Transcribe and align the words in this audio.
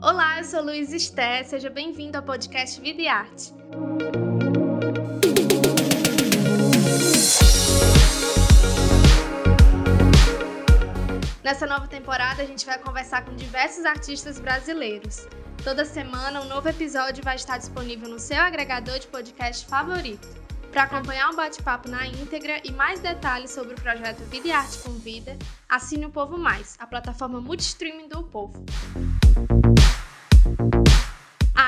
Olá, 0.00 0.38
eu 0.38 0.44
sou 0.44 0.62
Luiz 0.62 0.92
Esté, 0.92 1.42
seja 1.42 1.68
bem-vindo 1.68 2.16
ao 2.16 2.22
podcast 2.22 2.80
Vida 2.80 3.02
e 3.02 3.08
Arte. 3.08 3.52
Nessa 11.42 11.66
nova 11.66 11.88
temporada, 11.88 12.44
a 12.44 12.46
gente 12.46 12.64
vai 12.64 12.78
conversar 12.78 13.24
com 13.24 13.34
diversos 13.34 13.84
artistas 13.84 14.38
brasileiros. 14.38 15.26
Toda 15.64 15.84
semana, 15.84 16.42
um 16.42 16.44
novo 16.44 16.68
episódio 16.68 17.24
vai 17.24 17.34
estar 17.34 17.58
disponível 17.58 18.08
no 18.08 18.20
seu 18.20 18.38
agregador 18.38 19.00
de 19.00 19.08
podcast 19.08 19.66
favorito. 19.66 20.28
Para 20.70 20.84
acompanhar 20.84 21.30
o 21.30 21.36
bate-papo 21.36 21.88
na 21.88 22.06
íntegra 22.06 22.60
e 22.62 22.70
mais 22.70 23.00
detalhes 23.00 23.50
sobre 23.50 23.74
o 23.74 23.80
projeto 23.80 24.22
Vida 24.26 24.46
e 24.46 24.52
Arte 24.52 24.78
com 24.78 24.92
Vida, 24.92 25.36
assine 25.68 26.06
o 26.06 26.10
Povo 26.10 26.38
Mais, 26.38 26.76
a 26.78 26.86
plataforma 26.86 27.40
multistreaming 27.40 28.08
do 28.08 28.22
Povo. 28.22 28.64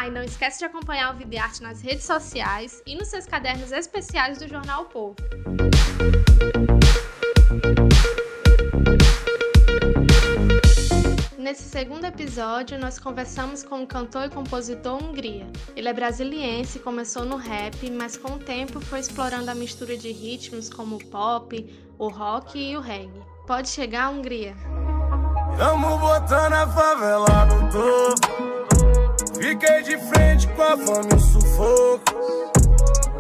Ah, 0.01 0.09
e 0.09 0.11
não 0.11 0.23
esquece 0.23 0.61
de 0.61 0.65
acompanhar 0.65 1.15
o 1.15 1.19
Videarte 1.19 1.63
nas 1.63 1.83
redes 1.83 2.05
sociais 2.05 2.83
e 2.87 2.97
nos 2.97 3.09
seus 3.09 3.27
cadernos 3.27 3.71
especiais 3.71 4.39
do 4.39 4.49
Jornal 4.49 4.85
o 4.85 4.87
Povo. 4.87 5.17
Nesse 11.37 11.65
segundo 11.65 12.07
episódio, 12.07 12.79
nós 12.79 12.99
conversamos 12.99 13.63
com 13.63 13.83
o 13.83 13.87
cantor 13.87 14.25
e 14.25 14.31
compositor 14.31 15.05
Hungria. 15.05 15.47
Ele 15.77 15.87
é 15.91 15.93
brasiliense, 15.93 16.79
começou 16.79 17.27
no 17.27 17.37
rap, 17.37 17.91
mas 17.91 18.17
com 18.17 18.37
o 18.37 18.39
tempo 18.39 18.81
foi 18.81 19.01
explorando 19.01 19.51
a 19.51 19.55
mistura 19.55 19.99
de 19.99 20.11
ritmos 20.11 20.71
como 20.71 20.97
o 20.97 21.05
pop, 21.11 21.93
o 21.99 22.09
rock 22.09 22.59
e 22.59 22.75
o 22.75 22.81
reggae. 22.81 23.23
Pode 23.47 23.69
chegar, 23.69 24.09
Hungria! 24.09 24.57
Tamo 25.59 25.99
botando 25.99 26.55
a 26.55 26.67
favela 26.67 27.45
no 27.45 27.71
topo 27.71 28.50
Fiquei 29.41 29.83
de 29.83 29.97
frente 29.97 30.47
com 30.55 30.61
a 30.61 30.77
fome 30.77 31.09
e 31.17 31.19
sufoco. 31.19 32.05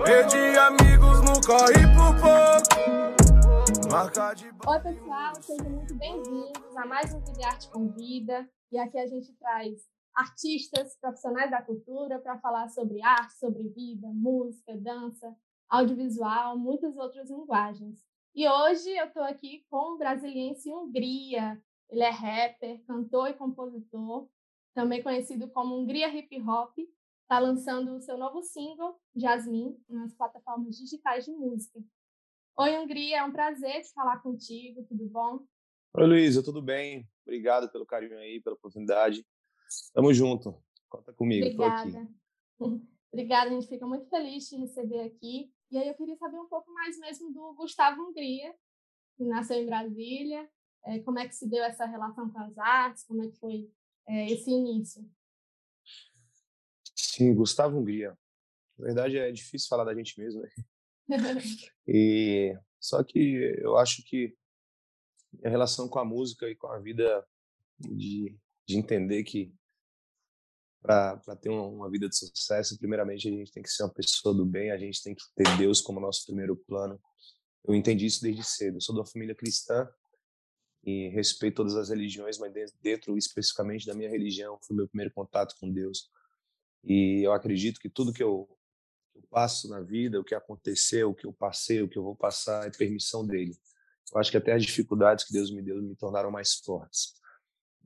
Perdi 0.05 0.59
amigos 0.59 1.23
no 1.23 1.41
corre 1.41 1.81
por 1.97 2.13
pouco. 2.21 3.91
Marca 3.91 4.35
de... 4.35 4.45
Oi, 4.45 4.81
pessoal, 4.81 5.35
sejam 5.41 5.71
muito 5.71 5.95
bem-vindos 5.95 6.77
a 6.77 6.85
mais 6.85 7.15
um 7.15 7.21
Vida 7.21 7.47
Arte 7.47 7.71
com 7.71 7.89
Vida. 7.93 8.47
E 8.71 8.79
aqui 8.79 8.99
a 8.99 9.07
gente 9.07 9.33
traz 9.33 9.81
artistas, 10.15 10.95
profissionais 11.01 11.51
da 11.51 11.63
cultura 11.63 12.19
para 12.19 12.39
falar 12.39 12.69
sobre 12.69 13.03
arte, 13.03 13.39
sobre 13.39 13.71
vida, 13.71 14.07
música, 14.09 14.77
dança, 14.77 15.35
audiovisual, 15.71 16.59
muitas 16.59 16.99
outras 16.99 17.31
linguagens. 17.31 17.99
E 18.35 18.47
hoje 18.47 18.91
eu 18.91 19.07
estou 19.07 19.23
aqui 19.23 19.65
com 19.71 19.95
o 19.95 19.97
brasiliense 19.97 20.71
Hungria. 20.71 21.59
Ele 21.89 22.03
é 22.03 22.11
rapper, 22.11 22.85
cantor 22.87 23.31
e 23.31 23.35
compositor 23.35 24.29
também 24.75 25.03
conhecido 25.03 25.49
como 25.49 25.77
Hungria 25.77 26.09
Hip 26.09 26.41
Hop, 26.43 26.79
está 27.23 27.39
lançando 27.39 27.95
o 27.95 28.01
seu 28.01 28.19
novo 28.19 28.43
single, 28.43 29.01
Jasmine, 29.15 29.77
nas 29.89 30.15
plataformas 30.15 30.77
digitais 30.77 31.25
de 31.25 31.33
música. 31.33 31.81
Oi, 32.57 32.77
Hungria, 32.79 33.19
é 33.19 33.25
um 33.25 33.33
prazer 33.33 33.83
te 33.83 33.93
falar 33.93 34.19
contigo, 34.21 34.85
tudo 34.85 35.07
bom? 35.07 35.45
Oi, 35.95 36.07
Luísa, 36.07 36.43
tudo 36.43 36.61
bem? 36.61 37.09
Obrigado 37.23 37.71
pelo 37.71 37.87
carinho 37.87 38.19
aí, 38.19 38.41
pela 38.41 38.57
oportunidade. 38.57 39.25
Tamo 39.93 40.13
junto, 40.13 40.61
conta 40.89 41.13
comigo, 41.13 41.47
Obrigada. 41.47 42.09
Obrigada, 43.13 43.51
a 43.51 43.53
gente 43.55 43.69
fica 43.69 43.87
muito 43.87 44.09
feliz 44.09 44.49
de 44.49 44.57
receber 44.57 45.01
aqui. 45.01 45.53
E 45.71 45.79
aí 45.79 45.89
eu 45.89 45.95
queria 45.95 46.17
saber 46.17 46.39
um 46.39 46.49
pouco 46.49 46.73
mais 46.73 46.99
mesmo 46.99 47.33
do 47.33 47.55
Gustavo 47.55 48.03
Hungria, 48.03 48.55
que 49.17 49.25
nasceu 49.25 49.57
em 49.57 49.67
Brasília, 49.67 50.49
é, 50.85 50.99
como 51.01 51.19
é 51.19 51.29
que 51.29 51.35
se 51.35 51.49
deu 51.49 51.63
essa 51.63 51.87
relação 51.87 52.31
com 52.31 52.39
as 52.39 52.57
artes, 52.59 53.05
como 53.05 53.23
é 53.23 53.29
que 53.29 53.39
foi 53.39 53.71
é, 54.11 54.33
esse 54.33 54.51
início? 54.51 55.09
Sim, 56.97 57.33
Gustavo 57.33 57.79
Hungria. 57.79 58.19
Na 58.77 58.87
verdade, 58.87 59.19
é 59.19 59.31
difícil 59.31 59.69
falar 59.69 59.85
da 59.85 59.95
gente 59.95 60.19
mesmo, 60.19 60.43
né? 60.43 60.51
e 61.87 62.59
só 62.81 63.05
que 63.05 63.57
eu 63.59 63.77
acho 63.77 64.03
que 64.05 64.37
a 65.45 65.49
relação 65.49 65.89
com 65.89 66.01
a 66.01 66.05
música 66.05 66.49
e 66.49 66.57
com 66.57 66.67
a 66.67 66.81
vida 66.81 67.25
de, 67.79 68.37
de 68.67 68.77
entender 68.77 69.23
que 69.23 69.55
para 70.83 71.37
ter 71.41 71.51
uma, 71.51 71.67
uma, 71.67 71.91
vida 71.91 72.09
de 72.09 72.17
sucesso, 72.17 72.79
primeiramente 72.79 73.29
a 73.29 73.31
gente 73.31 73.53
tem 73.53 73.63
que 73.63 73.71
ser 73.71 73.85
uma 73.85 73.93
pessoa 73.93 74.35
do 74.35 74.47
bem, 74.47 74.71
a 74.71 74.79
gente 74.79 75.03
tem 75.03 75.15
que 75.15 75.23
ter 75.37 75.57
Deus 75.59 75.81
como 75.81 76.01
nosso 76.01 76.25
primeiro 76.27 76.57
plano. 76.57 77.01
Eu 77.65 77.75
entendi 77.75 78.07
isso 78.07 78.23
desde 78.23 78.43
cedo. 78.43 78.79
Eu 78.79 78.81
sou 78.81 78.95
de 78.95 79.01
uma 79.01 79.07
família 79.07 79.35
cristã 79.35 79.87
e 80.83 81.09
respeito 81.09 81.57
todas 81.57 81.77
as 81.77 81.91
religiões, 81.91 82.39
mas 82.39 82.53
dentro 82.81 83.17
especificamente 83.17 83.87
da 83.87 83.95
minha 83.95 84.09
religião 84.09 84.59
foi 84.63 84.77
meu 84.77 84.89
primeiro 84.89 85.13
contato 85.13 85.55
com 85.61 85.71
Deus. 85.71 86.11
E 86.83 87.27
eu 87.27 87.33
acredito 87.33 87.79
que 87.79 87.91
tudo 87.91 88.13
que 88.13 88.23
eu, 88.23 88.49
eu 89.15 89.23
passo 89.31 89.69
na 89.69 89.81
vida, 89.81 90.19
o 90.19 90.25
que 90.25 90.35
aconteceu, 90.35 91.11
o 91.11 91.15
que 91.15 91.27
eu 91.27 91.33
passei, 91.33 91.83
o 91.83 91.89
que 91.89 91.99
eu 91.99 92.03
vou 92.03 92.17
passar 92.17 92.67
é 92.67 92.71
permissão 92.71 93.27
dele. 93.27 93.55
Eu 94.13 94.19
acho 94.19 94.31
que 94.31 94.37
até 94.37 94.53
as 94.53 94.65
dificuldades 94.65 95.25
que 95.25 95.33
Deus 95.33 95.51
me 95.51 95.63
deu 95.63 95.81
me 95.83 95.95
tornaram 95.95 96.31
mais 96.31 96.55
fortes. 96.55 97.15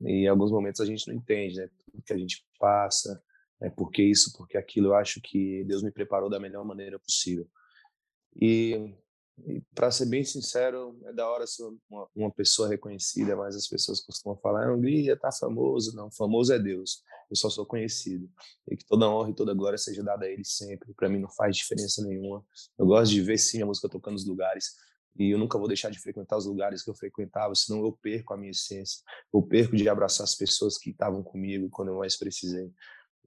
E 0.01 0.23
em 0.23 0.27
alguns 0.27 0.51
momentos 0.51 0.81
a 0.81 0.85
gente 0.85 1.07
não 1.07 1.15
entende, 1.15 1.57
né? 1.57 1.69
Tudo 1.91 2.03
que 2.03 2.13
a 2.13 2.17
gente 2.17 2.45
passa, 2.59 3.21
é 3.61 3.69
porque 3.69 4.01
isso, 4.01 4.33
porque 4.37 4.57
aquilo. 4.57 4.87
Eu 4.87 4.95
acho 4.95 5.21
que 5.21 5.63
Deus 5.65 5.83
me 5.83 5.91
preparou 5.91 6.29
da 6.29 6.39
melhor 6.39 6.65
maneira 6.65 6.99
possível. 6.99 7.47
E 8.35 8.93
e 9.43 9.61
para 9.73 9.91
ser 9.91 10.05
bem 10.05 10.23
sincero, 10.23 10.97
é 11.05 11.11
da 11.11 11.29
hora 11.29 11.45
ser 11.45 11.63
uma, 11.89 12.07
uma, 12.15 12.31
pessoa 12.31 12.69
reconhecida, 12.69 13.35
mas 13.35 13.55
as 13.55 13.67
pessoas 13.67 13.99
costumam 13.99 14.37
falar: 14.37 14.67
ah, 14.67 14.73
Hungria 14.73 15.17
tá 15.17 15.29
famoso. 15.31 15.95
Não, 15.95 16.09
famoso 16.09 16.53
é 16.53 16.59
Deus. 16.59 17.03
Eu 17.29 17.35
só 17.35 17.49
sou 17.49 17.65
conhecido. 17.65 18.29
E 18.69 18.77
que 18.77 18.85
toda 18.85 19.09
honra 19.09 19.31
e 19.31 19.35
toda 19.35 19.53
glória 19.53 19.77
seja 19.77 20.01
dada 20.01 20.25
a 20.25 20.29
Ele 20.29 20.45
sempre. 20.45 20.93
Para 20.93 21.09
mim 21.09 21.19
não 21.19 21.29
faz 21.29 21.57
diferença 21.57 22.01
nenhuma. 22.03 22.45
Eu 22.77 22.85
gosto 22.85 23.11
de 23.11 23.21
ver 23.21 23.37
sim 23.37 23.61
a 23.61 23.65
música 23.65 23.89
tocando 23.89 24.13
nos 24.13 24.25
lugares. 24.25 24.73
E 25.17 25.31
eu 25.31 25.37
nunca 25.37 25.57
vou 25.57 25.67
deixar 25.67 25.89
de 25.89 25.99
frequentar 25.99 26.37
os 26.37 26.45
lugares 26.45 26.83
que 26.83 26.89
eu 26.89 26.95
frequentava, 26.95 27.55
senão 27.55 27.83
eu 27.85 27.91
perco 28.01 28.33
a 28.33 28.37
minha 28.37 28.51
essência. 28.51 29.01
Eu 29.33 29.41
perco 29.41 29.75
de 29.75 29.87
abraçar 29.87 30.23
as 30.25 30.35
pessoas 30.35 30.77
que 30.77 30.91
estavam 30.91 31.23
comigo 31.23 31.69
quando 31.69 31.89
eu 31.89 31.97
mais 31.97 32.17
precisei. 32.17 32.71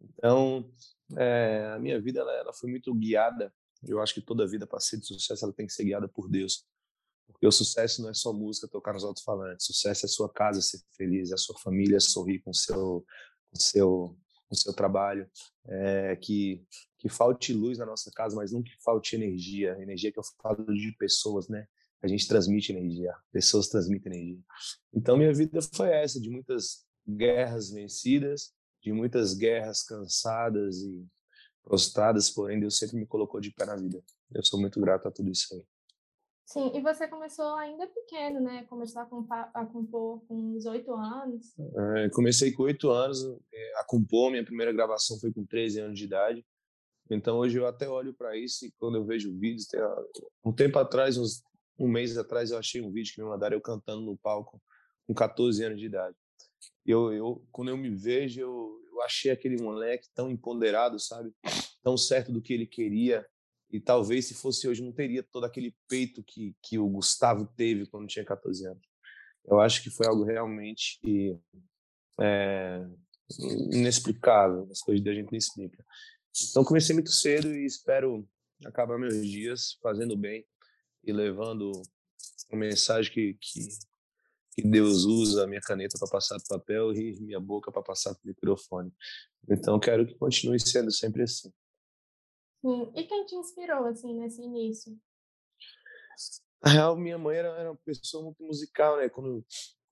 Então, 0.00 0.70
é, 1.16 1.72
a 1.74 1.78
minha 1.78 2.00
vida 2.00 2.20
ela, 2.20 2.32
ela 2.32 2.52
foi 2.52 2.70
muito 2.70 2.94
guiada 2.94 3.52
eu 3.86 4.00
acho 4.00 4.14
que 4.14 4.20
toda 4.20 4.46
vida 4.46 4.66
para 4.66 4.80
ser 4.80 4.98
de 4.98 5.06
sucesso 5.06 5.44
ela 5.44 5.54
tem 5.54 5.66
que 5.66 5.72
ser 5.72 5.84
guiada 5.84 6.08
por 6.08 6.28
Deus. 6.28 6.66
Porque 7.26 7.46
o 7.46 7.52
sucesso 7.52 8.02
não 8.02 8.10
é 8.10 8.14
só 8.14 8.32
música, 8.32 8.66
tocar 8.66 8.94
nos 8.94 9.04
alto-falantes. 9.04 9.66
Sucesso 9.66 10.06
é 10.06 10.08
a 10.08 10.10
sua 10.10 10.32
casa 10.32 10.62
ser 10.62 10.80
feliz, 10.96 11.30
é 11.30 11.34
a 11.34 11.38
sua 11.38 11.58
família 11.58 12.00
sorrir 12.00 12.40
com 12.40 12.52
seu, 12.52 13.04
com 13.50 13.60
seu, 13.60 14.18
com 14.48 14.54
seu 14.54 14.72
trabalho. 14.72 15.30
É, 15.66 16.16
que, 16.16 16.64
que 16.98 17.08
falte 17.08 17.52
luz 17.52 17.78
na 17.78 17.86
nossa 17.86 18.10
casa, 18.12 18.34
mas 18.34 18.50
não 18.50 18.62
que 18.62 18.72
falte 18.82 19.14
energia. 19.14 19.76
Energia 19.80 20.10
que 20.10 20.18
eu 20.18 20.24
falo 20.42 20.64
de 20.74 20.92
pessoas, 20.92 21.48
né? 21.48 21.66
A 22.02 22.06
gente 22.06 22.28
transmite 22.28 22.72
energia, 22.72 23.12
pessoas 23.32 23.68
transmitem 23.68 24.12
energia. 24.12 24.42
Então, 24.94 25.16
minha 25.16 25.34
vida 25.34 25.60
foi 25.74 25.90
essa, 25.90 26.20
de 26.20 26.30
muitas 26.30 26.86
guerras 27.06 27.70
vencidas, 27.70 28.52
de 28.82 28.92
muitas 28.92 29.34
guerras 29.34 29.82
cansadas 29.82 30.78
e 30.78 31.06
prostradas, 31.68 32.30
porém 32.30 32.58
Deus 32.58 32.78
sempre 32.78 32.96
me 32.96 33.06
colocou 33.06 33.40
de 33.40 33.52
pé 33.52 33.66
na 33.66 33.76
vida. 33.76 34.02
Eu 34.34 34.42
sou 34.42 34.58
muito 34.58 34.80
grato 34.80 35.06
a 35.06 35.10
tudo 35.10 35.30
isso 35.30 35.54
aí. 35.54 35.62
Sim, 36.46 36.72
e 36.74 36.80
você 36.80 37.06
começou 37.06 37.54
ainda 37.56 37.86
pequeno, 37.86 38.40
né? 38.40 38.64
Começou 38.64 39.02
a, 39.02 39.04
compor, 39.04 39.50
a 39.52 39.66
compor 39.66 40.24
com 40.26 40.56
uns 40.56 40.64
oito 40.64 40.94
anos. 40.94 41.54
É, 41.58 42.08
comecei 42.08 42.52
com 42.52 42.62
oito 42.62 42.90
anos 42.90 43.22
é, 43.52 43.78
a 43.80 43.84
compor, 43.84 44.30
minha 44.30 44.44
primeira 44.44 44.72
gravação 44.72 45.20
foi 45.20 45.30
com 45.30 45.44
13 45.44 45.80
anos 45.80 45.98
de 45.98 46.06
idade. 46.06 46.42
Então 47.10 47.36
hoje 47.36 47.58
eu 47.58 47.66
até 47.66 47.86
olho 47.86 48.14
para 48.14 48.34
isso 48.34 48.64
e 48.64 48.72
quando 48.78 48.96
eu 48.96 49.04
vejo 49.04 49.38
vídeos, 49.38 49.66
tem, 49.66 49.78
um 50.42 50.52
tempo 50.52 50.78
atrás, 50.78 51.18
uns, 51.18 51.42
um 51.78 51.86
mês 51.86 52.16
atrás, 52.16 52.50
eu 52.50 52.56
achei 52.56 52.80
um 52.80 52.90
vídeo 52.90 53.12
que 53.14 53.22
me 53.22 53.28
mandaram 53.28 53.54
eu 53.54 53.60
cantando 53.60 54.00
no 54.00 54.16
palco 54.16 54.58
com 55.06 55.14
14 55.14 55.62
anos 55.62 55.78
de 55.78 55.84
idade. 55.84 56.16
Eu, 56.86 57.12
eu 57.12 57.46
quando 57.52 57.68
eu 57.68 57.76
me 57.76 57.90
vejo, 57.90 58.40
eu, 58.40 58.80
eu 58.98 59.02
achei 59.02 59.30
aquele 59.30 59.62
moleque 59.62 60.08
tão 60.14 60.30
empoderado, 60.30 60.98
sabe? 60.98 61.32
Tão 61.82 61.96
certo 61.96 62.32
do 62.32 62.42
que 62.42 62.52
ele 62.52 62.66
queria. 62.66 63.26
E 63.70 63.78
talvez 63.80 64.26
se 64.26 64.34
fosse 64.34 64.66
hoje 64.66 64.82
não 64.82 64.92
teria 64.92 65.22
todo 65.22 65.44
aquele 65.44 65.74
peito 65.88 66.22
que, 66.22 66.56
que 66.62 66.78
o 66.78 66.88
Gustavo 66.88 67.46
teve 67.56 67.86
quando 67.86 68.08
tinha 68.08 68.24
14 68.24 68.66
anos. 68.66 68.82
Eu 69.46 69.60
acho 69.60 69.82
que 69.82 69.90
foi 69.90 70.06
algo 70.06 70.24
realmente 70.24 70.98
é, 72.20 72.84
inexplicável. 73.72 74.68
As 74.70 74.80
coisas 74.80 75.04
da 75.04 75.14
gente 75.14 75.30
não 75.30 75.38
explica. 75.38 75.84
Então 76.50 76.64
comecei 76.64 76.94
muito 76.94 77.10
cedo 77.10 77.54
e 77.54 77.64
espero 77.64 78.28
acabar 78.64 78.98
meus 78.98 79.26
dias 79.26 79.78
fazendo 79.82 80.16
bem 80.16 80.44
e 81.04 81.12
levando 81.12 81.70
uma 82.50 82.60
mensagem 82.60 83.12
que, 83.12 83.34
que, 83.40 83.68
que 84.58 84.66
Deus 84.66 85.04
usa 85.04 85.44
a 85.44 85.46
minha 85.46 85.60
caneta 85.60 85.96
para 86.00 86.08
passar 86.08 86.36
para 86.40 86.56
o 86.56 86.58
papel 86.58 86.92
e 86.92 87.16
minha 87.20 87.38
boca 87.38 87.70
para 87.70 87.80
passar 87.80 88.12
para 88.12 88.24
o 88.24 88.26
microfone. 88.26 88.92
Então, 89.48 89.78
quero 89.78 90.04
que 90.04 90.16
continue 90.16 90.58
sendo 90.58 90.90
sempre 90.90 91.22
assim. 91.22 91.52
Sim. 92.60 92.92
E 92.96 93.04
quem 93.04 93.24
te 93.24 93.36
inspirou, 93.36 93.84
assim, 93.86 94.18
nesse 94.18 94.42
início? 94.42 94.98
Na 96.60 96.72
real, 96.72 96.96
minha 96.96 97.16
mãe 97.16 97.36
era, 97.36 97.48
era 97.50 97.70
uma 97.70 97.78
pessoa 97.84 98.24
muito 98.24 98.42
musical, 98.42 98.96
né? 98.96 99.08
Quando, 99.08 99.46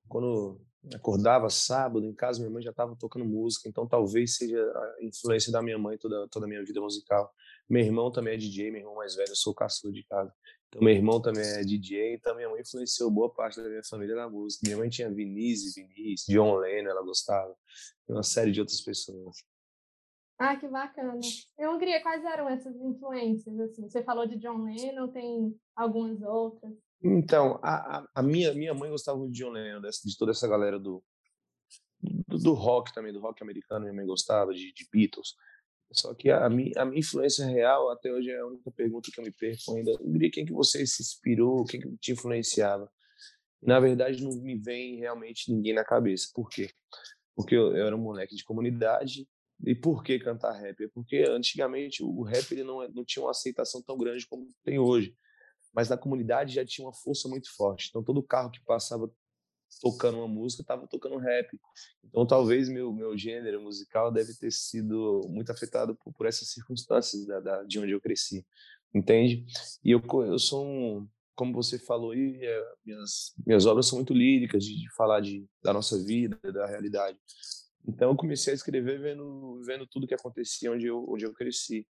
quando 0.09 0.61
acordava 0.93 1.49
sábado 1.49 2.05
em 2.05 2.13
casa, 2.13 2.41
minha 2.41 2.51
mãe 2.51 2.61
já 2.61 2.71
estava 2.71 2.97
tocando 2.97 3.25
música, 3.25 3.69
então 3.69 3.87
talvez 3.87 4.37
seja 4.37 4.61
a 4.61 5.05
influência 5.05 5.53
da 5.53 5.63
minha 5.63 5.79
mãe 5.79 5.97
toda 5.97 6.27
toda 6.29 6.47
a 6.47 6.49
minha 6.49 6.65
vida 6.65 6.81
musical. 6.81 7.33
Meu 7.69 7.85
irmão 7.85 8.11
também 8.11 8.35
é 8.35 8.37
DJ, 8.37 8.73
meu 8.73 8.81
irmão 8.81 8.97
mais 8.97 9.15
velho, 9.15 9.31
eu 9.31 9.37
sou 9.37 9.53
o 9.53 9.57
caçula 9.57 9.93
de 9.93 10.03
casa. 10.03 10.35
Então 10.69 10.83
meu 10.83 10.95
irmão 10.95 11.21
também 11.21 11.45
é 11.45 11.63
DJ, 11.63 12.15
então 12.15 12.35
minha 12.35 12.49
mãe 12.49 12.61
influenciou 12.61 13.11
boa 13.11 13.33
parte 13.33 13.61
da 13.63 13.69
minha 13.69 13.85
família 13.85 14.15
na 14.15 14.29
música. 14.29 14.63
Minha 14.65 14.79
mãe 14.79 14.89
tinha 14.89 15.13
Vinícius, 15.13 15.75
Vinícius, 15.75 16.27
John 16.29 16.57
Lennon, 16.57 16.91
ela 16.91 17.03
gostava, 17.03 17.55
uma 18.09 18.23
série 18.23 18.53
de 18.53 18.61
outras 18.61 18.81
pessoas. 18.81 19.37
Ah, 20.39 20.57
que 20.57 20.69
bacana. 20.69 21.19
E 21.59 21.67
Hungria, 21.67 22.03
quais 22.03 22.23
eram 22.25 22.49
essas 22.49 22.77
influências? 22.77 23.59
Assim, 23.59 23.89
você 23.89 24.03
falou 24.03 24.27
de 24.27 24.37
John 24.37 24.65
Lennon, 24.65 25.09
tem 25.09 25.59
algumas 25.75 26.21
outras? 26.21 26.75
Então, 27.03 27.59
a, 27.63 28.07
a, 28.15 28.23
minha, 28.23 28.53
minha 28.53 28.75
mãe 28.75 28.91
gostava 28.91 29.19
de 29.27 29.33
John 29.33 29.51
Lennon, 29.51 29.81
de 29.81 30.19
toda 30.19 30.33
essa 30.33 30.47
galera 30.47 30.79
do, 30.79 31.03
do, 32.03 32.39
do, 32.39 32.53
rock 32.53 32.93
também, 32.93 33.13
do 33.13 33.21
rock 33.21 33.43
americano, 33.43 33.83
minha 33.83 33.95
mãe 33.95 34.05
gostava, 34.05 34.53
de, 34.53 34.73
de 34.75 34.87
Beatles. 34.93 35.35
Só 35.93 36.15
que 36.15 36.31
a, 36.31 36.47
a 36.47 36.51
minha 36.51 36.73
influência 36.95 37.47
real, 37.47 37.91
até 37.91 38.13
hoje, 38.13 38.31
é 38.31 38.39
a 38.39 38.47
única 38.47 38.71
pergunta 38.71 39.11
que 39.13 39.21
eu 39.21 39.25
me 39.25 39.33
perco 39.33 39.77
ainda. 39.77 39.93
Hungria, 40.01 40.31
quem 40.31 40.45
que 40.45 40.53
você 40.53 40.87
se 40.87 41.03
inspirou, 41.03 41.65
quem 41.65 41.81
que 41.81 41.97
te 41.99 42.13
influenciava? 42.13 42.91
Na 43.63 43.81
verdade, 43.81 44.23
não 44.23 44.33
me 44.43 44.57
vem 44.57 44.97
realmente 44.99 45.53
ninguém 45.53 45.75
na 45.75 45.85
cabeça. 45.85 46.29
Por 46.35 46.49
quê? 46.49 46.71
Porque 47.35 47.55
eu, 47.55 47.77
eu 47.77 47.87
era 47.87 47.97
um 47.97 48.01
moleque 48.01 48.35
de 48.35 48.45
comunidade, 48.45 49.27
e 49.65 49.75
por 49.75 50.03
que 50.05 50.19
cantar 50.19 50.53
rap? 50.53 50.85
É 50.85 50.89
porque 50.89 51.25
antigamente 51.29 52.03
o 52.03 52.23
rap 52.23 52.53
ele 52.53 52.65
não, 52.65 52.83
é, 52.83 52.89
não 52.89 53.05
tinha 53.05 53.25
uma 53.25 53.31
aceitação 53.31 53.83
tão 53.83 53.97
grande 53.97 54.27
como 54.27 54.47
tem 54.65 54.79
hoje 54.79 55.17
mas 55.77 55.91
na 55.91 55.99
comunidade 55.99 56.55
já 56.55 56.65
tinha 56.65 56.87
uma 56.87 56.95
força 56.95 57.29
muito 57.29 57.55
forte. 57.55 57.89
Então 57.91 58.03
todo 58.03 58.23
carro 58.23 58.51
que 58.51 58.65
passava 58.65 59.13
tocando 59.81 60.19
uma 60.19 60.29
música 60.29 60.63
estava 60.63 60.87
tocando 60.87 61.19
rap. 61.19 61.49
Então 62.05 62.27
talvez 62.27 62.69
meu 62.69 62.93
meu 62.93 63.17
gênero 63.17 63.61
musical 63.61 64.11
deve 64.13 64.35
ter 64.35 64.53
sido 64.53 65.23
muito 65.29 65.51
afetado 65.51 65.95
por, 65.97 66.13
por 66.13 66.27
essas 66.27 66.49
circunstâncias 66.51 67.27
da, 67.27 67.41
da, 67.41 67.63
de 67.65 67.79
onde 67.79 67.93
eu 67.93 68.01
cresci, 68.01 68.47
entende? 68.95 69.45
E 69.85 69.91
eu 69.91 70.03
eu 70.27 70.39
sou 70.39 70.67
um 70.67 71.09
como 71.35 71.53
você 71.53 71.79
falou 71.79 72.13
aí, 72.13 72.39
é, 72.43 72.65
minhas 72.85 73.35
minhas 73.47 73.67
obras 73.67 73.87
são 73.87 73.99
muito 73.99 74.15
líricas 74.15 74.65
de, 74.65 74.75
de 74.75 74.95
falar 74.95 75.21
de 75.21 75.47
da 75.63 75.73
nossa 75.73 76.03
vida, 76.03 76.39
da 76.51 76.67
realidade. 76.67 77.19
Então 77.87 78.11
eu 78.11 78.17
comecei 78.17 78.53
a 78.53 78.57
escrever 78.57 79.01
vendo 79.01 79.61
vendo 79.65 79.87
tudo 79.87 80.07
que 80.07 80.15
acontecia 80.15 80.73
onde 80.73 80.87
eu 80.87 81.05
onde 81.09 81.25
eu 81.25 81.33
cresci, 81.35 81.87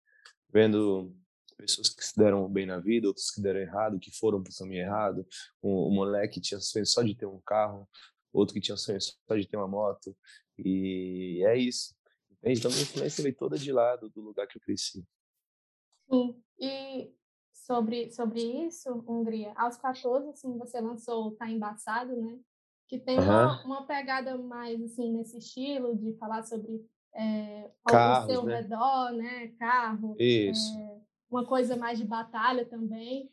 vendo 0.52 1.14
pessoas 1.62 1.88
que 1.88 2.04
se 2.04 2.16
deram 2.16 2.48
bem 2.48 2.66
na 2.66 2.78
vida, 2.78 3.06
outros 3.06 3.30
que 3.30 3.40
deram 3.40 3.60
errado, 3.60 4.00
que 4.00 4.10
foram 4.10 4.42
para 4.42 4.50
o 4.50 4.56
caminho 4.56 4.82
errado. 4.82 5.26
Um, 5.62 5.86
um 5.88 5.94
moleque 5.94 6.40
tinha 6.40 6.60
sonho 6.60 6.84
só 6.84 7.02
de 7.02 7.14
ter 7.14 7.26
um 7.26 7.40
carro, 7.46 7.88
outro 8.32 8.52
que 8.52 8.60
tinha 8.60 8.76
sonho 8.76 9.00
só 9.00 9.36
de 9.36 9.46
ter 9.46 9.56
uma 9.56 9.68
moto. 9.68 10.16
E 10.58 11.42
é 11.46 11.56
isso. 11.56 11.94
Então, 12.42 12.70
minha 12.70 12.82
influência 12.82 13.22
veio 13.22 13.36
toda 13.36 13.56
de 13.56 13.70
lá, 13.70 13.94
do, 13.94 14.10
lugar 14.20 14.48
que 14.48 14.58
eu 14.58 14.62
cresci. 14.62 15.06
Sim. 16.10 16.42
E 16.58 17.14
sobre, 17.52 18.10
sobre 18.10 18.40
isso, 18.66 18.92
Hungria, 19.06 19.52
aos 19.54 19.76
14, 19.76 20.30
assim, 20.30 20.58
você 20.58 20.80
lançou 20.80 21.36
Tá 21.36 21.48
Embaçado, 21.48 22.16
né? 22.16 22.40
Que 22.88 22.98
tem 22.98 23.18
uhum. 23.18 23.24
uma, 23.24 23.64
uma 23.64 23.86
pegada 23.86 24.36
mais, 24.36 24.82
assim, 24.82 25.12
nesse 25.12 25.38
estilo 25.38 25.96
de 25.96 26.12
falar 26.14 26.42
sobre 26.42 26.84
é, 27.14 27.70
Carros, 27.86 28.24
ao 28.24 28.30
seu 28.30 28.42
né? 28.44 28.60
redor, 28.60 29.12
né? 29.12 29.48
Carro. 29.58 30.16
Isso. 30.18 30.76
É, 30.76 31.00
uma 31.32 31.46
coisa 31.46 31.76
mais 31.76 31.98
de 31.98 32.04
batalha 32.04 32.64
também. 32.66 33.32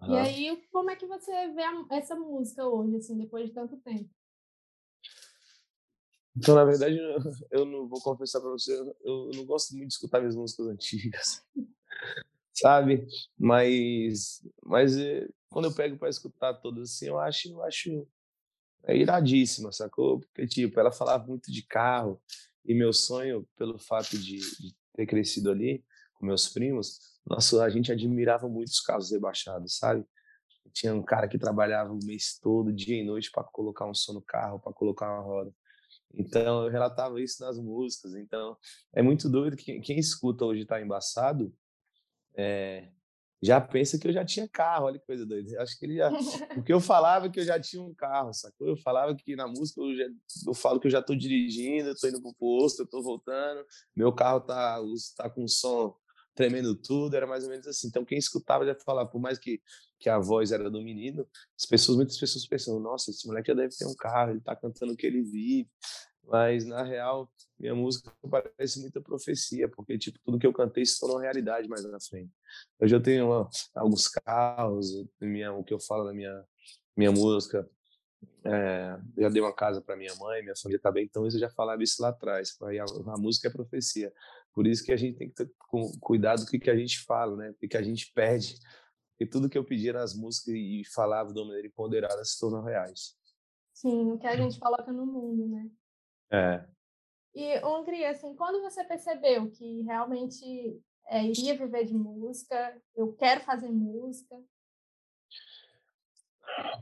Uhum. 0.00 0.14
E 0.14 0.18
aí, 0.18 0.66
como 0.72 0.90
é 0.90 0.96
que 0.96 1.06
você 1.06 1.48
vê 1.52 1.62
a, 1.62 1.86
essa 1.90 2.16
música 2.16 2.66
hoje, 2.66 2.96
assim, 2.96 3.18
depois 3.18 3.48
de 3.48 3.54
tanto 3.54 3.76
tempo? 3.78 4.08
Então, 6.36 6.54
na 6.54 6.64
verdade, 6.64 6.96
eu 7.50 7.64
não 7.64 7.86
vou 7.86 8.00
confessar 8.00 8.40
para 8.40 8.50
você, 8.50 8.72
eu 9.02 9.30
não 9.34 9.44
gosto 9.44 9.76
muito 9.76 9.88
de 9.88 9.94
escutar 9.94 10.20
minhas 10.20 10.36
músicas 10.36 10.66
antigas, 10.68 11.44
sabe? 12.54 13.06
Mas, 13.38 14.42
mas 14.64 14.96
eh, 14.96 15.28
quando 15.50 15.66
eu 15.66 15.74
pego 15.74 15.98
para 15.98 16.08
escutar 16.08 16.54
todas 16.54 16.90
assim, 16.90 17.08
eu 17.08 17.18
acho, 17.18 17.48
eu 17.48 17.62
acho 17.62 18.08
é 18.84 18.96
iradíssima, 18.96 19.70
sacou? 19.72 20.20
Porque 20.20 20.46
tipo, 20.46 20.80
ela 20.80 20.90
falava 20.90 21.26
muito 21.26 21.52
de 21.52 21.62
carro 21.62 22.18
e 22.64 22.74
meu 22.74 22.92
sonho, 22.92 23.46
pelo 23.56 23.78
fato 23.78 24.16
de, 24.16 24.38
de 24.38 24.74
ter 24.94 25.06
crescido 25.06 25.50
ali 25.50 25.84
com 26.14 26.26
meus 26.26 26.48
primos, 26.48 27.00
nossa, 27.26 27.62
a 27.62 27.70
gente 27.70 27.92
admirava 27.92 28.48
muito 28.48 28.68
os 28.68 28.80
carros 28.80 29.10
rebaixados, 29.10 29.76
sabe? 29.76 30.04
Tinha 30.72 30.94
um 30.94 31.02
cara 31.02 31.28
que 31.28 31.38
trabalhava 31.38 31.92
o 31.92 31.98
mês 32.04 32.38
todo, 32.40 32.72
dia 32.72 33.00
e 33.00 33.04
noite, 33.04 33.30
para 33.30 33.44
colocar 33.44 33.86
um 33.86 33.94
som 33.94 34.14
no 34.14 34.22
carro, 34.22 34.60
para 34.60 34.72
colocar 34.72 35.12
uma 35.12 35.22
roda. 35.22 35.52
Então, 36.14 36.64
eu 36.64 36.70
relatava 36.70 37.20
isso 37.20 37.42
nas 37.42 37.58
músicas. 37.58 38.14
Então, 38.14 38.56
é 38.92 39.02
muito 39.02 39.28
doido 39.28 39.56
que 39.56 39.80
quem 39.80 39.98
escuta 39.98 40.44
hoje 40.44 40.62
está 40.62 40.80
embaçado, 40.80 41.52
é, 42.34 42.88
já 43.42 43.60
pensa 43.60 43.98
que 43.98 44.06
eu 44.06 44.12
já 44.12 44.24
tinha 44.24 44.46
carro, 44.48 44.86
olha 44.86 44.98
que 44.98 45.06
coisa 45.06 45.24
doida. 45.24 45.50
Eu 45.50 45.62
acho 45.62 45.78
que 45.78 45.86
ele 45.86 45.96
já. 45.96 46.10
Porque 46.54 46.72
eu 46.72 46.80
falava 46.80 47.30
que 47.30 47.40
eu 47.40 47.44
já 47.44 47.58
tinha 47.58 47.82
um 47.82 47.94
carro, 47.94 48.34
sacou? 48.34 48.68
Eu 48.68 48.76
falava 48.76 49.14
que 49.14 49.34
na 49.34 49.48
música 49.48 49.80
eu, 49.80 49.96
já, 49.96 50.04
eu 50.46 50.54
falo 50.54 50.78
que 50.78 50.86
eu 50.86 50.90
já 50.90 51.00
estou 51.00 51.16
dirigindo, 51.16 51.90
estou 51.90 52.10
indo 52.10 52.20
pro 52.20 52.34
posto, 52.34 52.80
eu 52.80 52.84
estou 52.84 53.02
voltando, 53.02 53.64
meu 53.96 54.12
carro 54.12 54.40
tá, 54.40 54.78
tá 55.16 55.30
com 55.30 55.48
som 55.48 55.96
tremendo 56.40 56.74
tudo, 56.74 57.14
era 57.14 57.26
mais 57.26 57.44
ou 57.44 57.50
menos 57.50 57.66
assim. 57.66 57.88
Então, 57.88 58.02
quem 58.02 58.16
escutava 58.16 58.64
já 58.64 58.74
falava, 58.74 59.10
por 59.10 59.20
mais 59.20 59.38
que, 59.38 59.60
que 59.98 60.08
a 60.08 60.18
voz 60.18 60.52
era 60.52 60.70
do 60.70 60.80
menino, 60.80 61.28
as 61.54 61.66
pessoas, 61.66 61.96
muitas 61.96 62.18
pessoas 62.18 62.46
pensam, 62.46 62.80
nossa, 62.80 63.10
esse 63.10 63.26
moleque 63.26 63.48
já 63.48 63.54
deve 63.54 63.76
ter 63.76 63.86
um 63.86 63.94
carro, 63.94 64.30
ele 64.30 64.40
tá 64.40 64.56
cantando 64.56 64.94
o 64.94 64.96
que 64.96 65.06
ele 65.06 65.22
vive. 65.22 65.68
Mas, 66.24 66.64
na 66.64 66.82
real, 66.82 67.30
minha 67.58 67.74
música 67.74 68.10
parece 68.30 68.80
muita 68.80 69.02
profecia, 69.02 69.68
porque, 69.68 69.98
tipo, 69.98 70.18
tudo 70.24 70.38
que 70.38 70.46
eu 70.46 70.52
cantei 70.52 70.86
se 70.86 70.98
tornou 70.98 71.18
realidade 71.18 71.68
mais 71.68 71.84
na 71.84 72.00
frente. 72.00 72.32
Hoje 72.80 72.94
eu 72.94 73.02
tenho 73.02 73.26
uma, 73.26 73.50
alguns 73.74 74.08
carros, 74.08 74.86
minha, 75.20 75.52
o 75.52 75.62
que 75.62 75.74
eu 75.74 75.80
falo 75.80 76.04
na 76.04 76.14
minha, 76.14 76.44
minha 76.96 77.12
música, 77.12 77.68
é, 78.44 78.98
já 79.18 79.28
dei 79.28 79.42
uma 79.42 79.54
casa 79.54 79.82
para 79.82 79.96
minha 79.96 80.14
mãe, 80.14 80.42
minha 80.42 80.56
família 80.56 80.80
tá 80.80 80.90
bem, 80.90 81.04
então 81.04 81.26
isso 81.26 81.36
eu 81.36 81.40
já 81.40 81.50
falava 81.50 81.82
isso 81.82 82.00
lá 82.00 82.08
atrás. 82.08 82.56
A, 82.62 83.12
a 83.12 83.18
música 83.18 83.48
é 83.48 83.50
profecia. 83.50 84.12
Por 84.52 84.66
isso 84.66 84.84
que 84.84 84.92
a 84.92 84.96
gente 84.96 85.16
tem 85.16 85.28
que 85.28 85.34
ter 85.34 85.50
cuidado 86.00 86.44
com 86.44 86.56
o 86.56 86.60
que 86.60 86.70
a 86.70 86.76
gente 86.76 87.00
fala, 87.00 87.36
né? 87.36 87.50
O 87.50 87.68
que 87.68 87.76
a 87.76 87.82
gente 87.82 88.12
pede. 88.12 88.58
E 89.18 89.26
tudo 89.26 89.48
que 89.48 89.56
eu 89.56 89.64
pedia 89.64 89.92
nas 89.92 90.14
músicas 90.14 90.54
e 90.54 90.82
falava 90.94 91.32
de 91.32 91.38
uma 91.38 91.46
maneira 91.46 91.68
empoderada 91.68 92.24
se 92.24 92.38
tornam 92.38 92.62
reais. 92.62 93.16
Sim, 93.72 94.12
o 94.12 94.18
que 94.18 94.26
a 94.26 94.36
gente 94.36 94.58
coloca 94.58 94.92
no 94.92 95.06
mundo, 95.06 95.46
né? 95.48 95.70
É. 96.32 96.64
E, 97.34 97.64
Hungria, 97.64 98.10
assim, 98.10 98.34
quando 98.34 98.60
você 98.60 98.84
percebeu 98.84 99.50
que 99.50 99.82
realmente 99.82 100.80
é, 101.06 101.24
iria 101.24 101.56
viver 101.56 101.84
de 101.84 101.94
música, 101.94 102.76
eu 102.96 103.12
quero 103.12 103.40
fazer 103.42 103.70
música? 103.70 104.36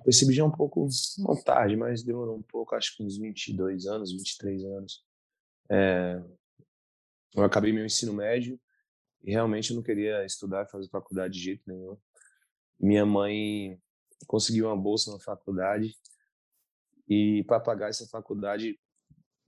Percebi 0.02 0.32
já 0.32 0.44
um 0.44 0.50
pouco, 0.50 0.88
não 1.18 1.36
tarde, 1.42 1.76
mas 1.76 2.02
demorou 2.02 2.36
um 2.36 2.42
pouco, 2.42 2.74
acho 2.74 2.96
que 2.96 3.02
uns 3.02 3.18
22 3.18 3.86
anos, 3.86 4.12
23 4.12 4.64
anos. 4.64 5.04
É, 5.70 6.22
eu 7.34 7.44
acabei 7.44 7.72
meu 7.72 7.84
ensino 7.84 8.12
médio 8.12 8.60
e 9.22 9.30
realmente 9.30 9.70
eu 9.70 9.76
não 9.76 9.82
queria 9.82 10.24
estudar 10.24 10.66
fazer 10.66 10.88
faculdade 10.88 11.34
de 11.34 11.40
jeito 11.40 11.62
nenhum. 11.66 11.96
Minha 12.78 13.04
mãe 13.04 13.80
conseguiu 14.26 14.66
uma 14.66 14.76
bolsa 14.76 15.12
na 15.12 15.18
faculdade 15.18 15.96
e 17.08 17.42
para 17.44 17.60
pagar 17.60 17.88
essa 17.88 18.06
faculdade, 18.06 18.78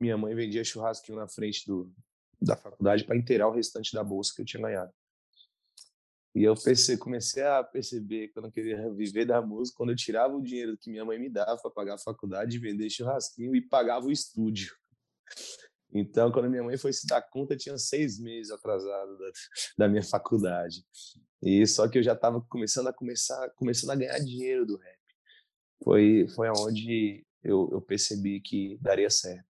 minha 0.00 0.16
mãe 0.16 0.34
vendia 0.34 0.64
churrasquinho 0.64 1.18
na 1.18 1.28
frente 1.28 1.66
do, 1.66 1.92
da 2.40 2.56
faculdade 2.56 3.04
para 3.04 3.16
inteirar 3.16 3.48
o 3.48 3.52
restante 3.52 3.92
da 3.92 4.02
bolsa 4.02 4.32
que 4.34 4.42
eu 4.42 4.46
tinha 4.46 4.62
ganhado. 4.62 4.92
E 6.34 6.44
eu 6.44 6.54
pensei, 6.54 6.96
comecei 6.96 7.42
a 7.42 7.62
perceber 7.62 8.28
que 8.28 8.38
eu 8.38 8.42
não 8.42 8.50
queria 8.50 8.90
viver 8.92 9.24
da 9.24 9.42
música 9.42 9.76
quando 9.76 9.90
eu 9.90 9.96
tirava 9.96 10.34
o 10.34 10.42
dinheiro 10.42 10.78
que 10.78 10.88
minha 10.88 11.04
mãe 11.04 11.18
me 11.18 11.28
dava 11.28 11.60
para 11.60 11.70
pagar 11.70 11.94
a 11.94 11.98
faculdade, 11.98 12.58
vender 12.58 12.88
churrasquinho 12.88 13.54
e 13.54 13.60
pagava 13.60 14.06
o 14.06 14.12
estúdio. 14.12 14.72
Então, 15.92 16.30
quando 16.30 16.48
minha 16.48 16.62
mãe 16.62 16.76
foi 16.76 16.92
se 16.92 17.06
dar 17.06 17.22
conta, 17.22 17.56
tinha 17.56 17.76
seis 17.76 18.18
meses 18.18 18.52
atrasado 18.52 19.18
da, 19.18 19.30
da 19.78 19.88
minha 19.88 20.02
faculdade. 20.02 20.84
E 21.42 21.66
só 21.66 21.88
que 21.88 21.98
eu 21.98 22.02
já 22.02 22.12
estava 22.12 22.40
começando 22.42 22.88
a 22.88 22.92
começar, 22.92 23.50
começando 23.50 23.90
a 23.90 23.96
ganhar 23.96 24.18
dinheiro 24.18 24.66
do 24.66 24.76
rap. 24.76 24.98
Foi, 25.82 26.26
foi 26.34 26.48
aonde 26.48 27.24
eu, 27.42 27.68
eu 27.72 27.80
percebi 27.80 28.40
que 28.40 28.78
daria 28.80 29.10
certo. 29.10 29.48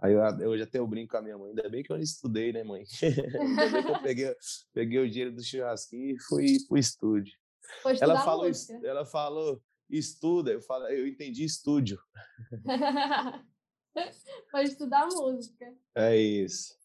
Aí 0.00 0.12
eu, 0.12 0.20
eu 0.40 0.58
já 0.58 0.66
tenho 0.66 0.86
brinco 0.86 1.10
com 1.10 1.18
a 1.18 1.22
minha 1.22 1.36
mãe. 1.36 1.50
Ainda 1.50 1.68
bem 1.68 1.82
que 1.82 1.92
eu 1.92 1.96
não 1.96 2.02
estudei, 2.02 2.52
né, 2.52 2.62
mãe? 2.62 2.84
Ainda 3.40 3.70
bem 3.70 3.82
que 3.84 3.90
eu 3.90 4.02
peguei, 4.02 4.34
peguei 4.72 4.98
o 4.98 5.10
dinheiro 5.10 5.34
do 5.34 5.42
churrasquinho 5.42 6.14
e 6.14 6.22
fui 6.22 6.56
pro 6.66 6.78
estúdio. 6.78 7.34
Ela 8.00 8.20
falou, 8.22 8.50
ela 8.82 9.04
falou, 9.04 9.62
estuda. 9.90 10.52
Eu, 10.52 10.62
falo, 10.62 10.86
eu 10.86 11.06
entendi 11.06 11.44
estúdio. 11.44 11.98
Foi 14.50 14.62
estudar 14.64 15.06
música. 15.06 15.74
É 15.94 16.16
isso. 16.16 16.78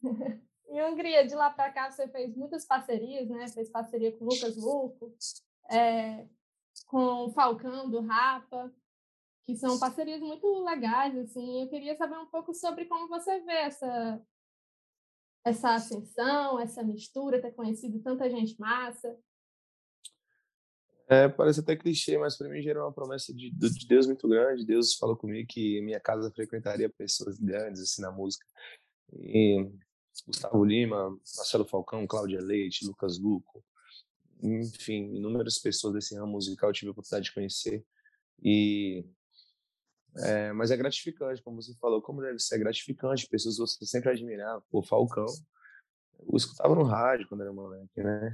Em 0.68 0.82
Hungria, 0.82 1.26
de 1.26 1.36
lá 1.36 1.50
para 1.50 1.72
cá, 1.72 1.92
você 1.92 2.08
fez 2.08 2.36
muitas 2.36 2.66
parcerias, 2.66 3.30
né? 3.30 3.48
Fez 3.48 3.70
parceria 3.70 4.12
com 4.18 4.26
o 4.26 4.30
Lucas 4.30 4.58
Luco, 4.58 5.14
é, 5.70 6.28
com 6.88 7.26
o 7.26 7.32
Falcão, 7.32 7.90
do 7.90 8.02
Rapa. 8.02 8.74
que 9.46 9.56
são 9.56 9.78
parcerias 9.78 10.22
muito 10.22 10.48
legais, 10.64 11.16
assim. 11.18 11.62
Eu 11.62 11.70
queria 11.70 11.96
saber 11.96 12.18
um 12.18 12.26
pouco 12.26 12.54
sobre 12.54 12.86
como 12.86 13.08
você 13.08 13.40
vê 13.42 13.54
essa 13.54 14.22
essa 15.46 15.76
ascensão, 15.76 16.60
essa 16.60 16.82
mistura, 16.84 17.42
ter 17.42 17.52
conhecido 17.52 18.02
tanta 18.02 18.30
gente 18.30 18.58
massa. 18.60 19.20
É, 21.08 21.28
parece 21.28 21.60
até 21.60 21.76
clichê, 21.76 22.18
mas 22.18 22.38
para 22.38 22.48
mim 22.48 22.62
gerou 22.62 22.84
uma 22.84 22.94
promessa 22.94 23.34
de, 23.34 23.52
de, 23.52 23.88
Deus 23.88 24.08
muito 24.08 24.28
grande. 24.28 24.66
Deus 24.66 24.96
falou 24.96 25.18
comigo 25.18 25.48
que 25.50 25.82
minha 25.82 26.00
casa 26.00 26.32
frequentaria 26.32 26.90
pessoas 26.90 27.38
grandes 27.38 27.82
assim 27.82 28.02
na 28.02 28.12
música. 28.12 28.46
E 29.14 29.70
Gustavo 30.26 30.64
Lima, 30.64 31.10
Marcelo 31.10 31.66
Falcão, 31.66 32.08
Cláudia 32.08 32.42
Leite, 32.42 32.86
Lucas 32.86 33.20
Luco, 33.20 33.64
enfim, 34.42 35.16
inúmeras 35.16 35.60
pessoas 35.60 35.94
desse 35.94 36.16
ramo 36.16 36.34
musical 36.34 36.70
eu 36.70 36.74
tive 36.74 36.88
a 36.90 36.92
oportunidade 36.92 37.26
de 37.26 37.34
conhecer. 37.34 37.86
E 38.42 39.06
é, 40.18 40.54
mas 40.54 40.70
é 40.70 40.78
gratificante, 40.78 41.42
como 41.42 41.62
você 41.62 41.74
falou, 41.76 42.02
como 42.02 42.22
deve 42.22 42.40
ser 42.40 42.60
gratificante, 42.60 43.28
pessoas 43.28 43.56
que 43.56 43.62
você 43.62 43.86
sempre 43.86 44.12
admirava, 44.12 44.64
pô, 44.70 44.84
Falcão, 44.84 45.26
eu 46.20 46.38
escutava 46.38 46.76
no 46.76 46.84
rádio 46.84 47.28
quando 47.28 47.42
era 47.42 47.52
moleque, 47.52 48.04
né? 48.04 48.32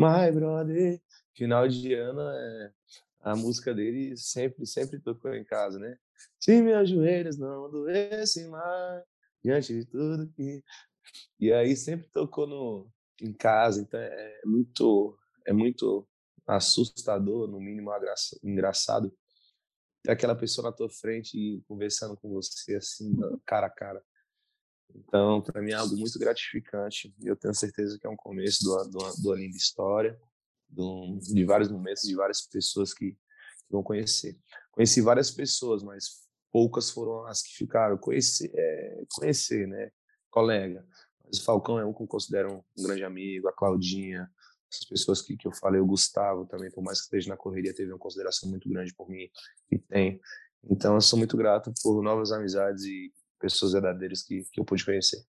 My 0.00 0.32
brother, 0.32 0.98
final 1.34 1.68
de 1.68 1.92
ano, 1.92 2.22
é, 2.22 2.72
a 3.20 3.36
música 3.36 3.74
dele 3.74 4.16
sempre, 4.16 4.66
sempre 4.66 4.98
tocou 4.98 5.34
em 5.34 5.44
casa, 5.44 5.78
né? 5.78 5.98
Se 6.38 6.62
meus 6.62 6.88
joelhos 6.88 7.36
não 7.36 7.70
doessem 7.70 8.48
mais, 8.48 9.04
diante 9.44 9.74
de 9.74 9.84
tudo 9.84 10.26
que... 10.32 10.64
E 11.38 11.52
aí 11.52 11.76
sempre 11.76 12.08
tocou 12.08 12.46
no, 12.46 12.90
em 13.20 13.30
casa, 13.30 13.82
então 13.82 14.00
é 14.00 14.40
muito, 14.46 15.18
é 15.46 15.52
muito 15.52 16.08
assustador, 16.46 17.46
no 17.46 17.60
mínimo 17.60 17.90
engraçado, 18.42 19.14
ter 20.02 20.12
aquela 20.12 20.34
pessoa 20.34 20.70
na 20.70 20.74
tua 20.74 20.88
frente 20.88 21.62
conversando 21.68 22.16
com 22.16 22.30
você 22.30 22.76
assim, 22.76 23.14
cara 23.44 23.66
a 23.66 23.70
cara. 23.70 24.02
Então, 24.94 25.40
para 25.40 25.60
mim 25.62 25.72
é 25.72 25.74
algo 25.74 25.96
muito 25.96 26.18
gratificante 26.18 27.14
e 27.20 27.26
eu 27.26 27.36
tenho 27.36 27.54
certeza 27.54 27.98
que 27.98 28.06
é 28.06 28.10
um 28.10 28.16
começo 28.16 28.62
do, 28.64 28.84
do, 28.90 29.22
do 29.22 29.34
linda 29.34 29.56
história, 29.56 30.18
do, 30.68 31.18
de 31.20 31.44
vários 31.44 31.70
momentos, 31.70 32.02
de 32.02 32.14
várias 32.14 32.42
pessoas 32.42 32.94
que, 32.94 33.12
que, 33.12 33.70
vão 33.70 33.82
conhecer. 33.82 34.38
Conheci 34.70 35.00
várias 35.00 35.30
pessoas, 35.30 35.82
mas 35.82 36.28
poucas 36.52 36.90
foram 36.90 37.26
as 37.26 37.42
que 37.42 37.54
ficaram. 37.54 37.96
Conhecer, 37.98 38.50
é, 38.54 39.04
conhecer 39.14 39.66
né? 39.66 39.90
Colega. 40.30 40.86
Mas 41.24 41.38
o 41.38 41.44
Falcão 41.44 41.78
é 41.78 41.84
um 41.84 41.92
que 41.92 42.02
eu 42.02 42.06
considero 42.06 42.64
um 42.78 42.82
grande 42.82 43.04
amigo, 43.04 43.48
a 43.48 43.52
Claudinha, 43.52 44.30
essas 44.72 44.84
pessoas 44.84 45.20
que, 45.20 45.36
que 45.36 45.46
eu 45.46 45.52
falei, 45.52 45.80
o 45.80 45.86
Gustavo 45.86 46.46
também, 46.46 46.70
por 46.70 46.82
mais 46.82 47.00
que 47.00 47.04
esteja 47.04 47.28
na 47.28 47.36
correria, 47.36 47.74
teve 47.74 47.90
uma 47.90 47.98
consideração 47.98 48.48
muito 48.48 48.68
grande 48.68 48.94
por 48.94 49.08
mim 49.08 49.28
e 49.70 49.78
tem. 49.78 50.20
Então, 50.64 50.94
eu 50.94 51.00
sou 51.00 51.18
muito 51.18 51.36
grato 51.36 51.72
por 51.82 52.02
novas 52.02 52.30
amizades 52.30 52.84
e 52.84 53.12
pessoas 53.40 53.72
verdadeiras 53.72 54.22
que, 54.22 54.44
que 54.52 54.60
eu 54.60 54.64
pude 54.64 54.84
conhecer. 54.84 55.24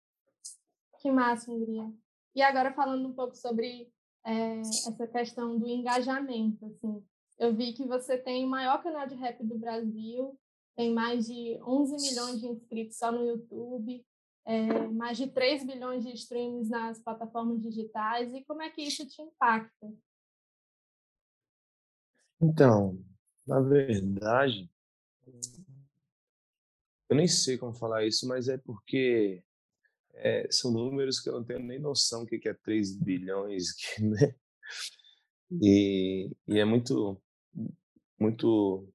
Que 1.00 1.12
massa, 1.12 1.52
Hungria. 1.52 1.92
E 2.34 2.42
agora 2.42 2.74
falando 2.74 3.08
um 3.08 3.14
pouco 3.14 3.36
sobre 3.36 3.92
é, 4.26 4.60
essa 4.60 5.08
questão 5.08 5.60
do 5.60 5.68
engajamento, 5.68 6.66
assim, 6.66 7.04
eu 7.40 7.54
vi 7.54 7.74
que 7.74 7.86
você 7.86 8.18
tem 8.18 8.46
o 8.46 8.50
maior 8.50 8.82
canal 8.82 9.08
de 9.08 9.16
rap 9.16 9.44
do 9.44 9.58
Brasil, 9.58 10.40
tem 10.76 10.94
mais 10.94 11.28
de 11.28 11.60
11 11.62 11.96
milhões 11.96 12.40
de 12.40 12.48
inscritos 12.48 12.98
só 12.98 13.12
no 13.12 13.26
YouTube, 13.26 14.06
é, 14.46 14.88
mais 14.88 15.18
de 15.18 15.28
3 15.28 15.66
bilhões 15.66 16.04
de 16.04 16.14
streams 16.14 16.70
nas 16.70 17.00
plataformas 17.00 17.62
digitais, 17.62 18.34
e 18.34 18.44
como 18.46 18.62
é 18.62 18.70
que 18.70 18.82
isso 18.82 19.08
te 19.08 19.22
impacta? 19.22 19.94
Então, 22.42 23.04
na 23.46 23.60
verdade, 23.60 24.70
eu 27.10 27.16
nem 27.16 27.28
sei 27.28 27.58
como 27.58 27.74
falar 27.74 28.06
isso, 28.06 28.28
mas 28.28 28.48
é 28.48 28.58
porque 28.58 29.44
é, 30.16 30.48
são 30.52 30.72
números 30.72 31.20
que 31.20 31.30
eu 31.30 31.34
não 31.34 31.44
tenho 31.44 31.60
nem 31.60 31.80
noção 31.80 32.26
do 32.26 32.30
que 32.30 32.50
é 32.50 32.54
3 32.54 32.98
bilhões, 32.98 33.68
né? 34.00 34.36
E, 35.62 36.30
e 36.48 36.60
é 36.60 36.66
muito, 36.66 37.22
muito 38.20 38.88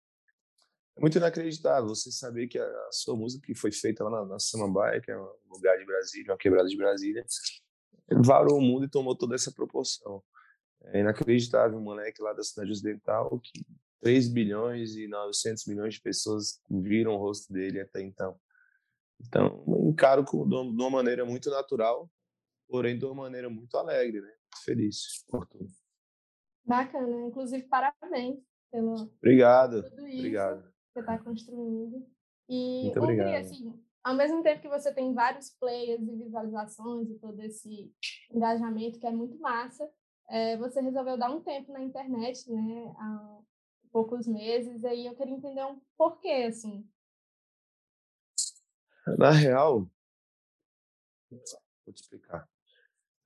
muito 0.99 1.16
inacreditável 1.16 1.88
você 1.88 2.12
saber 2.12 2.49
que 2.49 2.59
a 2.59 2.88
sua 2.92 3.16
música 3.16 3.47
que 3.47 3.54
foi 3.54 3.73
feita 3.73 4.04
lá 4.04 4.11
na, 4.11 4.26
na 4.26 4.38
Samambaia, 4.38 5.00
que 5.00 5.11
é 5.11 5.19
um 5.19 5.28
lugar 5.50 5.78
de 5.78 5.87
Brasília, 5.87 6.33
uma 6.33 6.38
quebrada 6.38 6.69
de 6.69 6.76
Brasília, 6.76 7.25
varou 8.25 8.59
o 8.59 8.61
mundo 8.61 8.85
e 8.85 8.90
tomou 8.90 9.16
toda 9.16 9.35
essa 9.35 9.50
proporção. 9.50 10.23
É 10.87 11.00
inacreditável 11.00 11.78
um 11.78 11.83
moleque 11.83 12.21
lá 12.21 12.33
da 12.33 12.42
cidade 12.42 12.71
ocidental 12.71 13.40
que 13.40 13.64
3 14.02 14.28
bilhões 14.28 14.94
e 14.97 15.09
900 15.09 15.66
milhões 15.66 15.94
de 15.94 16.02
pessoas 16.02 16.61
viram 16.68 17.14
o 17.14 17.18
rosto 17.18 17.52
dele 17.52 17.80
até 17.80 18.02
então. 18.02 18.38
Então, 19.21 19.64
encaro 19.88 20.25
de 20.25 20.54
uma 20.54 20.90
maneira 20.90 21.25
muito 21.25 21.49
natural, 21.49 22.11
porém 22.68 22.99
de 22.99 23.04
uma 23.04 23.14
maneira 23.14 23.49
muito 23.49 23.76
alegre, 23.76 24.21
né? 24.21 24.32
Feliz 24.64 25.25
por 25.28 25.47
tudo. 25.47 25.71
Bacana, 26.64 27.26
inclusive 27.26 27.64
parabéns 27.64 28.38
pelo 28.71 28.94
Obrigado. 29.21 29.85
Obrigado 29.99 30.73
você 30.92 31.00
está 31.00 31.18
construindo. 31.18 32.06
E 32.49 32.82
Muito 32.85 33.00
obrigado. 33.00 33.35
assim, 33.35 33.73
ao 34.04 34.14
mesmo 34.14 34.42
tempo 34.42 34.61
que 34.61 34.68
você 34.68 34.92
tem 34.92 35.14
vários 35.14 35.50
players 35.50 36.02
e 36.02 36.16
visualizações 36.16 37.09
e 37.11 37.18
todo 37.18 37.40
esse 37.40 37.90
engajamento 38.30 38.99
que 38.99 39.06
é 39.06 39.11
muito 39.11 39.38
massa, 39.38 39.88
é, 40.28 40.56
você 40.59 40.80
resolveu 40.80 41.16
dar 41.16 41.30
um 41.30 41.40
tempo 41.40 41.73
na 41.73 41.82
internet, 41.82 42.50
né, 42.50 42.94
poucos 43.93 44.27
meses, 44.27 44.85
aí 44.85 45.07
eu 45.07 45.15
queria 45.15 45.35
entender 45.35 45.65
um 45.65 45.81
porquê, 45.97 46.47
assim. 46.49 46.89
Na 49.19 49.31
real, 49.31 49.89
vou 51.31 51.93
te 51.93 52.03
explicar. 52.03 52.49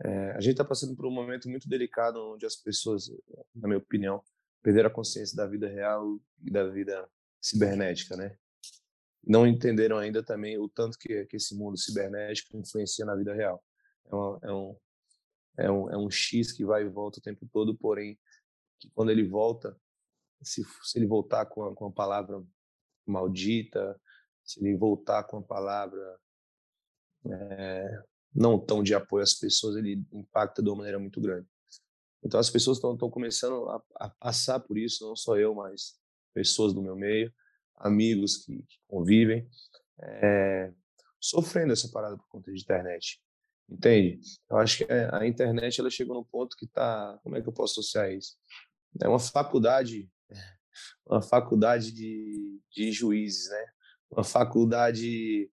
É, 0.03 0.33
a 0.33 0.41
gente 0.41 0.53
está 0.53 0.65
passando 0.65 0.95
por 0.95 1.07
um 1.07 1.11
momento 1.11 1.49
muito 1.49 1.69
delicado 1.69 2.35
onde 2.35 2.45
as 2.45 2.57
pessoas, 2.57 3.09
na 3.55 3.69
minha 3.69 3.79
opinião, 3.79 4.23
perderam 4.63 4.89
a 4.89 4.93
consciência 4.93 5.37
da 5.37 5.47
vida 5.47 5.69
real 5.69 6.21
e 6.43 6.51
da 6.51 6.69
vida 6.69 7.09
cibernética, 7.41 8.17
né? 8.17 8.37
Não 9.25 9.47
entenderam 9.47 9.97
ainda 9.97 10.23
também 10.23 10.59
o 10.59 10.69
tanto 10.69 10.99
que, 10.99 11.25
que 11.27 11.37
esse 11.37 11.57
mundo 11.57 11.79
cibernético 11.79 12.57
influencia 12.57 13.05
na 13.05 13.15
vida 13.15 13.35
real. 13.35 13.63
É, 14.05 14.15
uma, 14.15 14.41
é, 14.43 14.53
um, 14.53 14.77
é, 15.59 15.71
um, 15.71 15.91
é 15.91 15.97
um 15.97 16.11
X 16.11 16.53
que 16.53 16.65
vai 16.65 16.83
e 16.83 16.89
volta 16.89 17.19
o 17.19 17.23
tempo 17.23 17.47
todo, 17.53 17.77
porém, 17.77 18.19
que 18.79 18.91
quando 18.91 19.11
ele 19.11 19.27
volta, 19.27 19.77
se, 20.43 20.63
se 20.83 20.99
ele 20.99 21.07
voltar 21.07 21.47
com 21.47 21.65
a, 21.65 21.75
com 21.75 21.87
a 21.87 21.93
palavra 21.93 22.43
maldita, 23.07 24.01
se 24.45 24.61
ele 24.61 24.77
voltar 24.77 25.25
com 25.25 25.39
a 25.39 25.43
palavra 25.43 26.19
é, 27.27 28.03
não 28.35 28.59
tão 28.59 28.83
de 28.83 28.95
apoio 28.95 29.23
às 29.23 29.35
pessoas, 29.35 29.77
ele 29.77 30.05
impacta 30.13 30.63
de 30.63 30.69
uma 30.69 30.77
maneira 30.77 30.99
muito 30.99 31.21
grande. 31.21 31.49
Então 32.23 32.39
as 32.41 32.51
pessoas 32.51 32.79
estão 32.79 32.97
começando 33.11 33.69
a, 33.69 33.83
a, 33.97 34.11
passar 34.11 34.61
por 34.61 34.77
isso, 34.77 35.07
não 35.07 35.17
só 35.17 35.37
eu, 35.37 35.55
mas 35.55 35.99
pessoas 36.35 36.75
do 36.75 36.83
meu 36.83 36.97
meio, 36.97 37.33
amigos 37.77 38.39
que, 38.39 38.59
que 38.63 38.79
convivem, 38.87 39.49
é, 40.01 40.73
sofrendo 41.21 41.73
essa 41.73 41.89
parada 41.89 42.17
por 42.17 42.29
conta 42.29 42.53
de 42.53 42.61
internet. 42.61 43.21
Entende? 43.69 44.21
Eu 44.49 44.59
acho 44.59 44.79
que 44.79 44.93
a 44.93 45.27
internet 45.27 45.81
ela 45.81 45.91
chegou 45.91 46.15
num 46.15 46.25
ponto 46.25 46.57
que 46.57 46.67
está, 46.67 47.19
como 47.23 47.37
é 47.37 47.43
que 47.43 47.49
eu 47.49 47.53
posso 47.53 47.81
associar 47.81 48.13
isso? 48.13 48.37
É 49.03 49.09
uma 49.09 49.19
faculdade, 49.19 50.09
uma 51.07 51.23
faculdade 51.23 51.93
de, 51.93 52.61
de 52.71 52.93
juízes, 52.93 53.49
né? 53.51 53.67
Uma 54.11 54.25
faculdade 54.25 55.51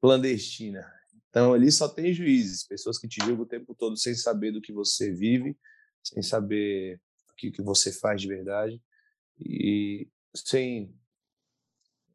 clandestina. 0.00 0.84
Então 1.28 1.52
ali 1.52 1.70
só 1.70 1.88
tem 1.88 2.12
juízes, 2.12 2.66
pessoas 2.66 2.98
que 2.98 3.08
te 3.08 3.24
julgam 3.24 3.44
o 3.44 3.48
tempo 3.48 3.74
todo 3.74 3.96
sem 3.96 4.14
saber 4.14 4.52
do 4.52 4.60
que 4.60 4.72
você 4.72 5.12
vive, 5.12 5.56
sem 6.02 6.22
saber 6.22 7.00
o 7.30 7.34
que, 7.36 7.50
que 7.50 7.62
você 7.62 7.92
faz 7.92 8.20
de 8.20 8.28
verdade 8.28 8.80
e 9.38 10.08
sem 10.34 10.94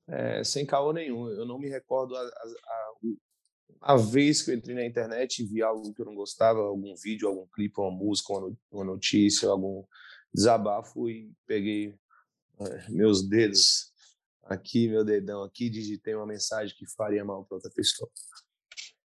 é, 0.08 0.44
sem 0.44 0.66
caô 0.66 0.92
nenhum. 0.92 1.30
Eu 1.30 1.46
não 1.46 1.60
me 1.60 1.70
recordo 1.70 2.16
a, 2.16 2.22
a, 2.22 2.24
a, 2.24 3.94
a, 3.94 3.98
vez 3.98 4.42
que 4.42 4.52
eu 4.52 4.56
entrei 4.56 4.76
na 4.76 4.86
internet 4.86 5.40
e 5.42 5.46
vi 5.46 5.62
algo 5.62 5.94
que 5.94 6.02
eu 6.02 6.06
não 6.06 6.16
gostava, 6.16 6.60
algum 6.60 6.96
vídeo, 6.96 7.28
algum 7.28 7.48
clipe, 7.48 7.80
uma 7.80 7.92
música, 7.92 8.34
uma 8.72 8.84
notícia, 8.84 9.48
algum 9.50 9.86
desabafo 10.34 11.10
e 11.10 11.32
peguei 11.46 11.96
é, 12.60 12.90
meus 12.90 13.28
dedos 13.28 13.92
aqui, 14.44 14.88
meu 14.88 15.04
dedão 15.04 15.44
aqui, 15.44 15.70
digitei 15.70 16.16
uma 16.16 16.26
mensagem 16.26 16.76
que 16.76 16.86
faria 16.96 17.24
mal 17.24 17.46
para 17.46 17.56
outra 17.56 17.72
pessoa. 17.72 18.10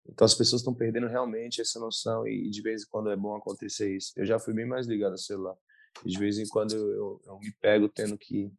Então 0.07 0.25
as 0.25 0.33
pessoas 0.33 0.61
estão 0.61 0.73
perdendo 0.73 1.07
realmente 1.07 1.61
essa 1.61 1.79
noção 1.79 2.27
e 2.27 2.49
de 2.49 2.61
vez 2.61 2.83
em 2.83 2.87
quando 2.89 3.11
é 3.11 3.15
bom 3.15 3.35
acontecer 3.35 3.95
isso. 3.95 4.11
Eu 4.15 4.25
já 4.25 4.39
fui 4.39 4.53
bem 4.53 4.65
mais 4.65 4.87
ligado 4.87 5.11
ao 5.11 5.17
celular. 5.17 5.55
De 6.03 6.17
vez 6.17 6.37
em 6.37 6.47
quando 6.47 6.75
eu, 6.75 6.89
eu, 6.91 7.21
eu 7.25 7.39
me 7.39 7.51
pego 7.59 7.89
tendo 7.89 8.17
que 8.17 8.51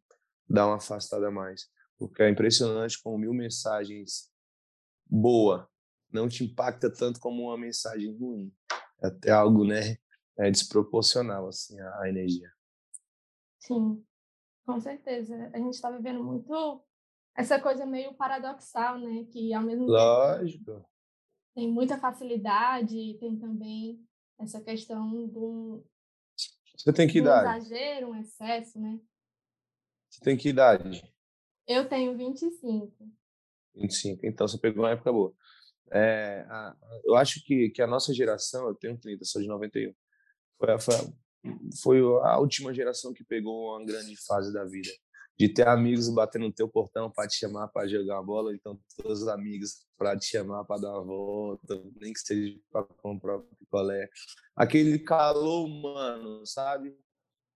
dar 0.49 0.67
uma 0.67 0.77
afastada 0.77 1.27
a 1.27 1.31
mais, 1.31 1.69
porque 1.97 2.23
é 2.23 2.29
impressionante 2.29 3.01
como 3.01 3.17
mil 3.17 3.33
mensagens 3.33 4.29
boa 5.09 5.69
não 6.11 6.27
te 6.27 6.43
impacta 6.43 6.89
tanto 6.89 7.19
como 7.19 7.43
uma 7.43 7.57
mensagem 7.57 8.15
ruim. 8.17 8.53
É 9.01 9.07
até 9.07 9.31
algo, 9.31 9.65
né, 9.65 9.97
é 10.37 10.49
desproporcional 10.49 11.47
assim 11.47 11.79
a, 11.79 12.01
a 12.01 12.09
energia. 12.09 12.51
Sim. 13.59 14.03
Com 14.65 14.79
certeza. 14.79 15.49
A 15.53 15.57
gente 15.57 15.73
está 15.73 15.89
vivendo 15.89 16.23
muito 16.23 16.83
essa 17.35 17.59
coisa 17.59 17.85
meio 17.85 18.13
paradoxal, 18.13 18.99
né? 18.99 19.25
Que 19.31 19.53
ao 19.53 19.63
mesmo 19.63 19.85
Lógico. 19.85 20.65
tempo 20.65 20.91
tem 21.53 21.71
muita 21.71 21.97
facilidade, 21.97 23.17
tem 23.19 23.37
também 23.37 24.03
essa 24.39 24.61
questão 24.61 25.27
do, 25.27 25.85
Você 26.77 26.93
tem 26.93 27.07
que 27.07 27.21
um 27.21 27.25
exagero, 27.25 28.09
um 28.09 28.15
excesso, 28.15 28.79
né? 28.79 28.99
Você 30.09 30.21
tem 30.21 30.37
que 30.37 30.49
idade? 30.49 31.03
Eu 31.67 31.87
tenho 31.87 32.17
25. 32.17 32.91
25, 33.75 34.25
então 34.25 34.47
você 34.47 34.57
pegou 34.57 34.83
uma 34.83 34.91
época 34.91 35.11
boa. 35.11 35.33
É, 35.91 36.45
a, 36.49 36.75
eu 37.03 37.15
acho 37.15 37.43
que, 37.45 37.69
que 37.69 37.81
a 37.81 37.87
nossa 37.87 38.13
geração, 38.13 38.67
eu 38.67 38.75
tenho 38.75 38.97
30, 38.97 39.23
sou 39.25 39.41
de 39.41 39.47
91, 39.47 39.93
foi, 40.79 40.95
foi, 41.81 41.99
a 42.23 42.37
última 42.39 42.73
geração 42.73 43.13
que 43.13 43.23
pegou 43.23 43.75
uma 43.75 43.85
grande 43.85 44.15
fase 44.25 44.53
da 44.53 44.63
vida 44.65 44.91
de 45.41 45.49
ter 45.49 45.67
amigos 45.67 46.07
batendo 46.09 46.45
no 46.45 46.53
teu 46.53 46.69
portão 46.69 47.09
para 47.09 47.27
te 47.27 47.35
chamar 47.35 47.67
para 47.69 47.87
jogar 47.87 48.17
uma 48.17 48.25
bola, 48.25 48.53
então 48.53 48.79
todos 48.95 49.23
os 49.23 49.27
amigos 49.27 49.87
para 49.97 50.15
te 50.15 50.25
chamar 50.25 50.63
para 50.65 50.81
dar 50.81 50.91
uma 50.91 51.03
volta, 51.03 51.81
nem 51.99 52.13
que 52.13 52.19
seja 52.19 52.59
para 52.71 52.83
comprar 53.01 53.37
um 53.37 53.55
picolé. 53.59 54.07
Aquele 54.55 54.99
calor 54.99 55.65
humano, 55.65 56.45
sabe? 56.45 56.95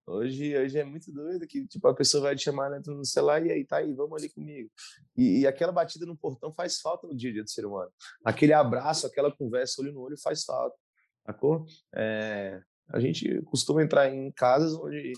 Hoje, 0.04 0.56
hoje 0.56 0.78
é 0.78 0.84
muito 0.84 1.12
doido 1.12 1.46
que 1.46 1.66
tipo 1.66 1.86
a 1.86 1.94
pessoa 1.94 2.24
vai 2.24 2.36
te 2.36 2.42
chamar 2.42 2.70
né, 2.70 2.80
no 2.86 3.04
celular 3.04 3.44
e 3.44 3.52
aí 3.52 3.64
tá 3.64 3.78
aí, 3.78 3.92
vamos 3.92 4.20
ali 4.20 4.32
comigo. 4.32 4.70
E, 5.16 5.40
e, 5.40 5.46
aquela 5.46 5.72
batida 5.72 6.06
no 6.06 6.16
portão 6.16 6.52
faz 6.52 6.80
falta 6.80 7.06
no 7.06 7.16
dia 7.16 7.30
a 7.30 7.32
dia 7.34 7.44
do 7.44 7.50
ser 7.50 7.66
humano. 7.66 7.90
Aquele 8.24 8.52
abraço, 8.52 9.06
aquela 9.06 9.30
conversa 9.30 9.80
olho 9.80 9.92
no 9.92 10.00
olho 10.00 10.16
faz 10.20 10.44
falta. 10.44 10.76
Sacou? 11.24 11.66
É, 11.94 12.60
a 12.88 13.00
gente 13.00 13.42
costuma 13.42 13.82
entrar 13.82 14.12
em 14.12 14.30
casas 14.32 14.74
onde 14.74 15.12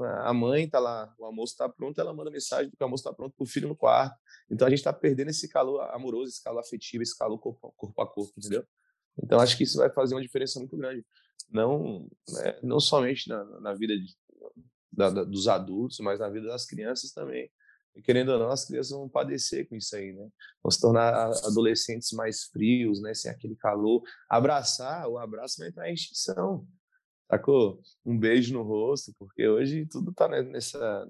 a 0.00 0.32
mãe 0.32 0.68
tá 0.68 0.78
lá, 0.78 1.14
o 1.18 1.24
almoço 1.24 1.52
está 1.52 1.68
pronto, 1.68 2.00
ela 2.00 2.14
manda 2.14 2.30
mensagem 2.30 2.70
que 2.70 2.76
o 2.80 2.84
almoço 2.84 3.02
está 3.02 3.12
pronto 3.12 3.34
para 3.36 3.44
o 3.44 3.46
filho 3.46 3.68
no 3.68 3.76
quarto. 3.76 4.18
Então 4.50 4.66
a 4.66 4.70
gente 4.70 4.78
está 4.78 4.92
perdendo 4.92 5.30
esse 5.30 5.48
calor 5.48 5.80
amoroso, 5.90 6.30
esse 6.30 6.42
calor 6.42 6.60
afetivo, 6.60 7.02
esse 7.02 7.16
calor 7.16 7.38
corpo, 7.38 7.72
corpo 7.76 8.02
a 8.02 8.06
corpo, 8.06 8.32
entendeu? 8.36 8.64
Então 9.22 9.38
acho 9.38 9.56
que 9.56 9.64
isso 9.64 9.78
vai 9.78 9.90
fazer 9.90 10.14
uma 10.14 10.22
diferença 10.22 10.58
muito 10.58 10.76
grande, 10.76 11.04
não 11.50 12.08
né, 12.30 12.58
não 12.62 12.80
somente 12.80 13.28
na, 13.28 13.44
na 13.60 13.74
vida 13.74 13.96
de, 13.96 14.16
da, 14.90 15.10
da, 15.10 15.24
dos 15.24 15.46
adultos, 15.46 15.98
mas 16.00 16.18
na 16.18 16.28
vida 16.28 16.46
das 16.46 16.66
crianças 16.66 17.12
também. 17.12 17.50
E, 17.94 18.00
querendo 18.00 18.30
ou 18.30 18.38
não, 18.38 18.48
as 18.48 18.64
crianças 18.64 18.92
vão 18.92 19.06
padecer 19.06 19.68
com 19.68 19.76
isso 19.76 19.94
aí, 19.94 20.14
né? 20.14 20.26
Vão 20.62 20.70
se 20.70 20.80
tornar 20.80 21.30
adolescentes 21.44 22.10
mais 22.12 22.44
frios, 22.44 23.02
né? 23.02 23.12
Sem 23.12 23.30
aquele 23.30 23.54
calor. 23.54 24.02
Abraçar, 24.30 25.06
o 25.08 25.18
abraço 25.18 25.58
vai 25.58 25.68
entrar 25.68 25.90
em 25.90 25.92
extinção 25.92 26.66
sacou? 27.32 27.80
Um 28.04 28.18
beijo 28.18 28.52
no 28.52 28.62
rosto, 28.62 29.14
porque 29.18 29.48
hoje 29.48 29.86
tudo 29.86 30.12
tá 30.12 30.28
nessa. 30.28 31.08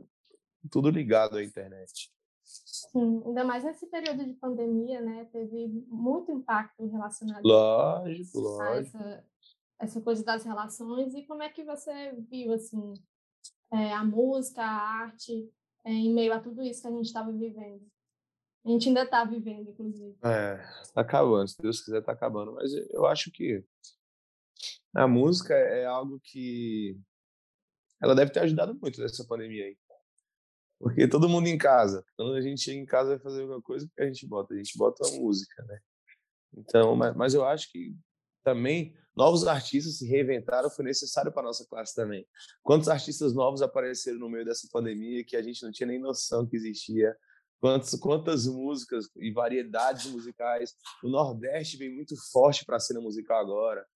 tudo 0.71 0.89
ligado 0.91 1.37
à 1.37 1.43
internet. 1.43 2.13
Sim, 2.45 3.23
ainda 3.25 3.45
mais 3.45 3.65
nesse 3.65 3.87
período 3.87 4.25
de 4.25 4.35
pandemia, 4.35 5.01
né? 5.01 5.25
Teve 5.33 5.67
muito 5.89 6.31
impacto 6.31 6.87
relacionado 6.87 7.43
lógico, 7.45 8.39
a 8.39 8.43
lógico. 8.43 8.97
essa, 8.99 9.25
essa 9.81 10.01
coisa 10.01 10.25
das 10.25 10.45
relações. 10.45 11.15
E 11.15 11.25
como 11.25 11.43
é 11.43 11.49
que 11.49 11.65
você 11.65 12.13
viu, 12.31 12.53
assim, 12.53 12.95
é, 13.73 13.93
a 13.93 14.05
música, 14.05 14.63
a 14.63 15.03
arte, 15.05 15.51
é, 15.85 15.91
em 15.91 16.13
meio 16.13 16.33
a 16.33 16.41
tudo 16.41 16.63
isso 16.63 16.83
que 16.83 16.89
a 16.89 16.93
gente 16.93 17.07
estava 17.07 17.33
vivendo? 17.33 17.83
A 18.65 18.69
gente 18.69 18.89
ainda 18.89 19.03
está 19.03 19.25
vivendo, 19.25 19.71
inclusive. 19.71 20.17
É, 20.23 20.57
tá 20.95 21.01
acabando, 21.01 21.49
se 21.49 21.61
Deus 21.61 21.81
quiser, 21.81 22.03
tá 22.03 22.13
acabando. 22.13 22.53
Mas 22.53 22.73
eu 22.91 23.07
acho 23.07 23.31
que 23.33 23.65
a 24.95 25.09
música 25.09 25.55
é 25.55 25.85
algo 25.85 26.21
que 26.23 26.99
ela 28.01 28.15
deve 28.15 28.33
ter 28.33 28.41
ajudado 28.41 28.77
muito 28.81 29.01
nessa 29.01 29.25
pandemia 29.25 29.65
aí. 29.65 29.77
Porque 30.79 31.07
todo 31.07 31.29
mundo 31.29 31.47
em 31.47 31.57
casa, 31.57 32.05
quando 32.17 32.35
a 32.35 32.41
gente 32.41 32.61
chega 32.61 32.79
em 32.79 32.85
casa 32.85 33.11
vai 33.11 33.19
fazer 33.21 33.43
alguma 33.43 33.63
coisa, 33.63 33.89
que 33.95 34.03
a 34.03 34.07
gente 34.07 34.27
bota? 34.27 34.53
A 34.53 34.57
gente 34.57 34.77
bota 34.77 35.07
a 35.07 35.13
música, 35.13 35.63
né? 35.65 35.79
Então, 36.55 36.97
mas, 36.97 37.15
mas 37.15 37.35
eu 37.35 37.45
acho 37.45 37.71
que 37.71 37.97
também 38.43 38.93
novos 39.17 39.47
artistas 39.47 39.99
se 39.99 40.07
reinventaram, 40.07 40.69
foi 40.69 40.85
necessário 40.85 41.33
para 41.33 41.45
nossa 41.45 41.65
classe 41.69 41.95
também. 41.95 42.27
Quantos 42.63 42.89
artistas 42.89 43.33
novos 43.33 43.63
apareceram 43.63 44.19
no 44.19 44.29
meio 44.29 44.45
dessa 44.45 44.69
pandemia 44.73 45.25
que 45.25 45.37
a 45.37 45.43
gente 45.43 45.63
não 45.63 45.71
tinha 45.71 45.87
nem 45.87 46.01
noção 46.01 46.47
que 46.47 46.57
existia? 46.57 47.17
Quantas, 47.61 47.95
quantas 48.01 48.47
músicas 48.49 49.09
e 49.17 49.33
variedades 49.33 50.11
musicais. 50.11 50.75
O 51.05 51.09
Nordeste 51.09 51.77
vem 51.77 51.95
muito 51.95 52.17
forte 52.33 52.65
para 52.65 52.77
a 52.77 52.81
cena 52.81 53.01
musical 53.01 53.39
agora 53.39 53.87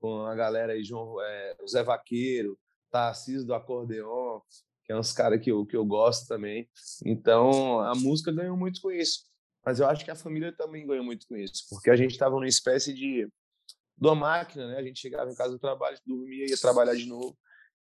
com 0.00 0.24
a 0.26 0.34
galera 0.34 0.72
aí, 0.72 0.84
João, 0.84 1.20
é, 1.20 1.56
Zé 1.68 1.82
Vaqueiro, 1.82 2.58
Tarcísio 2.90 3.46
do 3.46 3.54
Acordeon, 3.54 4.40
que 4.84 4.92
é 4.92 4.98
uns 4.98 5.12
caras 5.12 5.40
que 5.40 5.50
eu, 5.50 5.66
que 5.66 5.76
eu 5.76 5.84
gosto 5.84 6.26
também. 6.28 6.68
Então, 7.04 7.80
a 7.80 7.94
música 7.94 8.32
ganhou 8.32 8.56
muito 8.56 8.80
com 8.80 8.90
isso. 8.90 9.24
Mas 9.64 9.80
eu 9.80 9.86
acho 9.88 10.04
que 10.04 10.10
a 10.12 10.16
família 10.16 10.54
também 10.56 10.86
ganhou 10.86 11.04
muito 11.04 11.26
com 11.26 11.36
isso, 11.36 11.66
porque 11.68 11.90
a 11.90 11.96
gente 11.96 12.12
estava 12.12 12.36
numa 12.36 12.46
espécie 12.46 12.94
de, 12.94 13.26
de 13.26 14.06
uma 14.06 14.14
máquina, 14.14 14.68
né? 14.68 14.78
A 14.78 14.82
gente 14.82 15.00
chegava 15.00 15.28
em 15.28 15.34
casa 15.34 15.54
do 15.54 15.58
trabalho, 15.58 15.98
dormia, 16.06 16.48
ia 16.48 16.56
trabalhar 16.56 16.94
de 16.94 17.06
novo. 17.06 17.36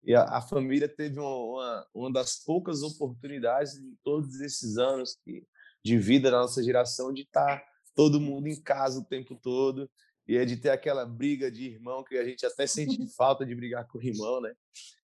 E 0.04 0.14
a, 0.14 0.22
a 0.22 0.40
família 0.40 0.88
teve 0.88 1.18
uma, 1.18 1.34
uma, 1.34 1.86
uma, 1.92 2.12
das 2.12 2.36
poucas 2.44 2.82
oportunidades 2.82 3.72
de 3.72 3.96
todos 4.04 4.40
esses 4.40 4.78
anos 4.78 5.16
que, 5.24 5.44
de 5.84 5.98
vida 5.98 6.30
da 6.30 6.38
nossa 6.38 6.62
geração 6.62 7.12
de 7.12 7.22
estar 7.22 7.58
tá 7.58 7.64
todo 7.96 8.20
mundo 8.20 8.46
em 8.46 8.60
casa 8.62 9.00
o 9.00 9.04
tempo 9.04 9.36
todo 9.42 9.90
e 10.26 10.36
é 10.36 10.44
de 10.44 10.56
ter 10.56 10.70
aquela 10.70 11.04
briga 11.04 11.50
de 11.50 11.64
irmão 11.64 12.04
que 12.04 12.16
a 12.16 12.24
gente 12.24 12.44
até 12.46 12.66
sente 12.66 12.96
falta 13.16 13.44
de 13.44 13.54
brigar 13.54 13.86
com 13.86 13.98
o 13.98 14.02
irmão, 14.02 14.40
né? 14.40 14.52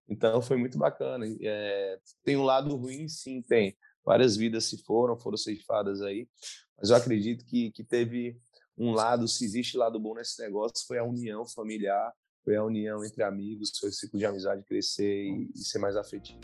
Então 0.09 0.43
foi 0.43 0.57
muito 0.57 0.79
bacana. 0.79 1.25
É, 1.41 1.99
tem 2.25 2.37
um 2.37 2.45
lado 2.45 2.75
ruim, 2.77 3.09
sim, 3.09 3.43
tem. 3.43 3.77
Várias 4.05 4.37
vidas 4.37 4.67
se 4.67 4.83
foram, 4.85 5.19
foram 5.19 5.37
ceifadas 5.37 6.03
aí, 6.03 6.29
mas 6.79 6.91
eu 6.91 6.97
acredito 6.97 7.45
que, 7.47 7.71
que 7.71 7.83
teve 7.83 8.39
um 8.77 8.93
lado, 8.93 9.27
se 9.27 9.45
existe 9.45 9.77
lado 9.77 9.99
bom 9.99 10.15
nesse 10.15 10.43
negócio, 10.43 10.87
foi 10.87 10.99
a 10.99 11.05
união 11.05 11.47
familiar, 11.47 12.13
foi 12.45 12.57
a 12.57 12.65
união 12.65 13.03
entre 13.05 13.23
amigos, 13.23 13.79
foi 13.79 13.89
o 13.89 13.93
ciclo 13.93 14.19
de 14.19 14.27
amizade 14.27 14.63
crescer 14.65 15.25
e, 15.25 15.51
e 15.55 15.59
ser 15.59 15.79
mais 15.79 15.97
afetivo. 15.97 16.41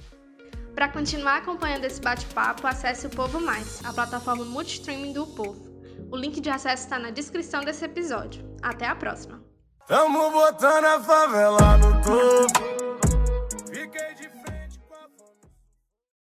Para 0.75 0.89
continuar 0.89 1.39
acompanhando 1.39 1.85
esse 1.85 2.01
bate-papo, 2.01 2.67
acesse 2.67 3.07
o 3.07 3.11
Povo 3.11 3.41
Mais, 3.41 3.85
a 3.85 3.93
plataforma 3.93 4.45
multistreaming 4.45 5.13
do 5.13 5.27
Povo. 5.27 5.70
O 6.11 6.16
link 6.16 6.40
de 6.40 6.51
acesso 6.51 6.85
está 6.85 6.99
na 6.99 7.11
descrição 7.11 7.62
desse 7.62 7.85
episódio. 7.85 8.44
Até 8.62 8.87
a 8.87 8.96
próxima! 8.96 9.40
Tamo 9.87 10.31
botando 10.31 10.85
a 10.85 11.01
favela 11.01 11.79
no 11.79 11.92
topo. 12.03 12.70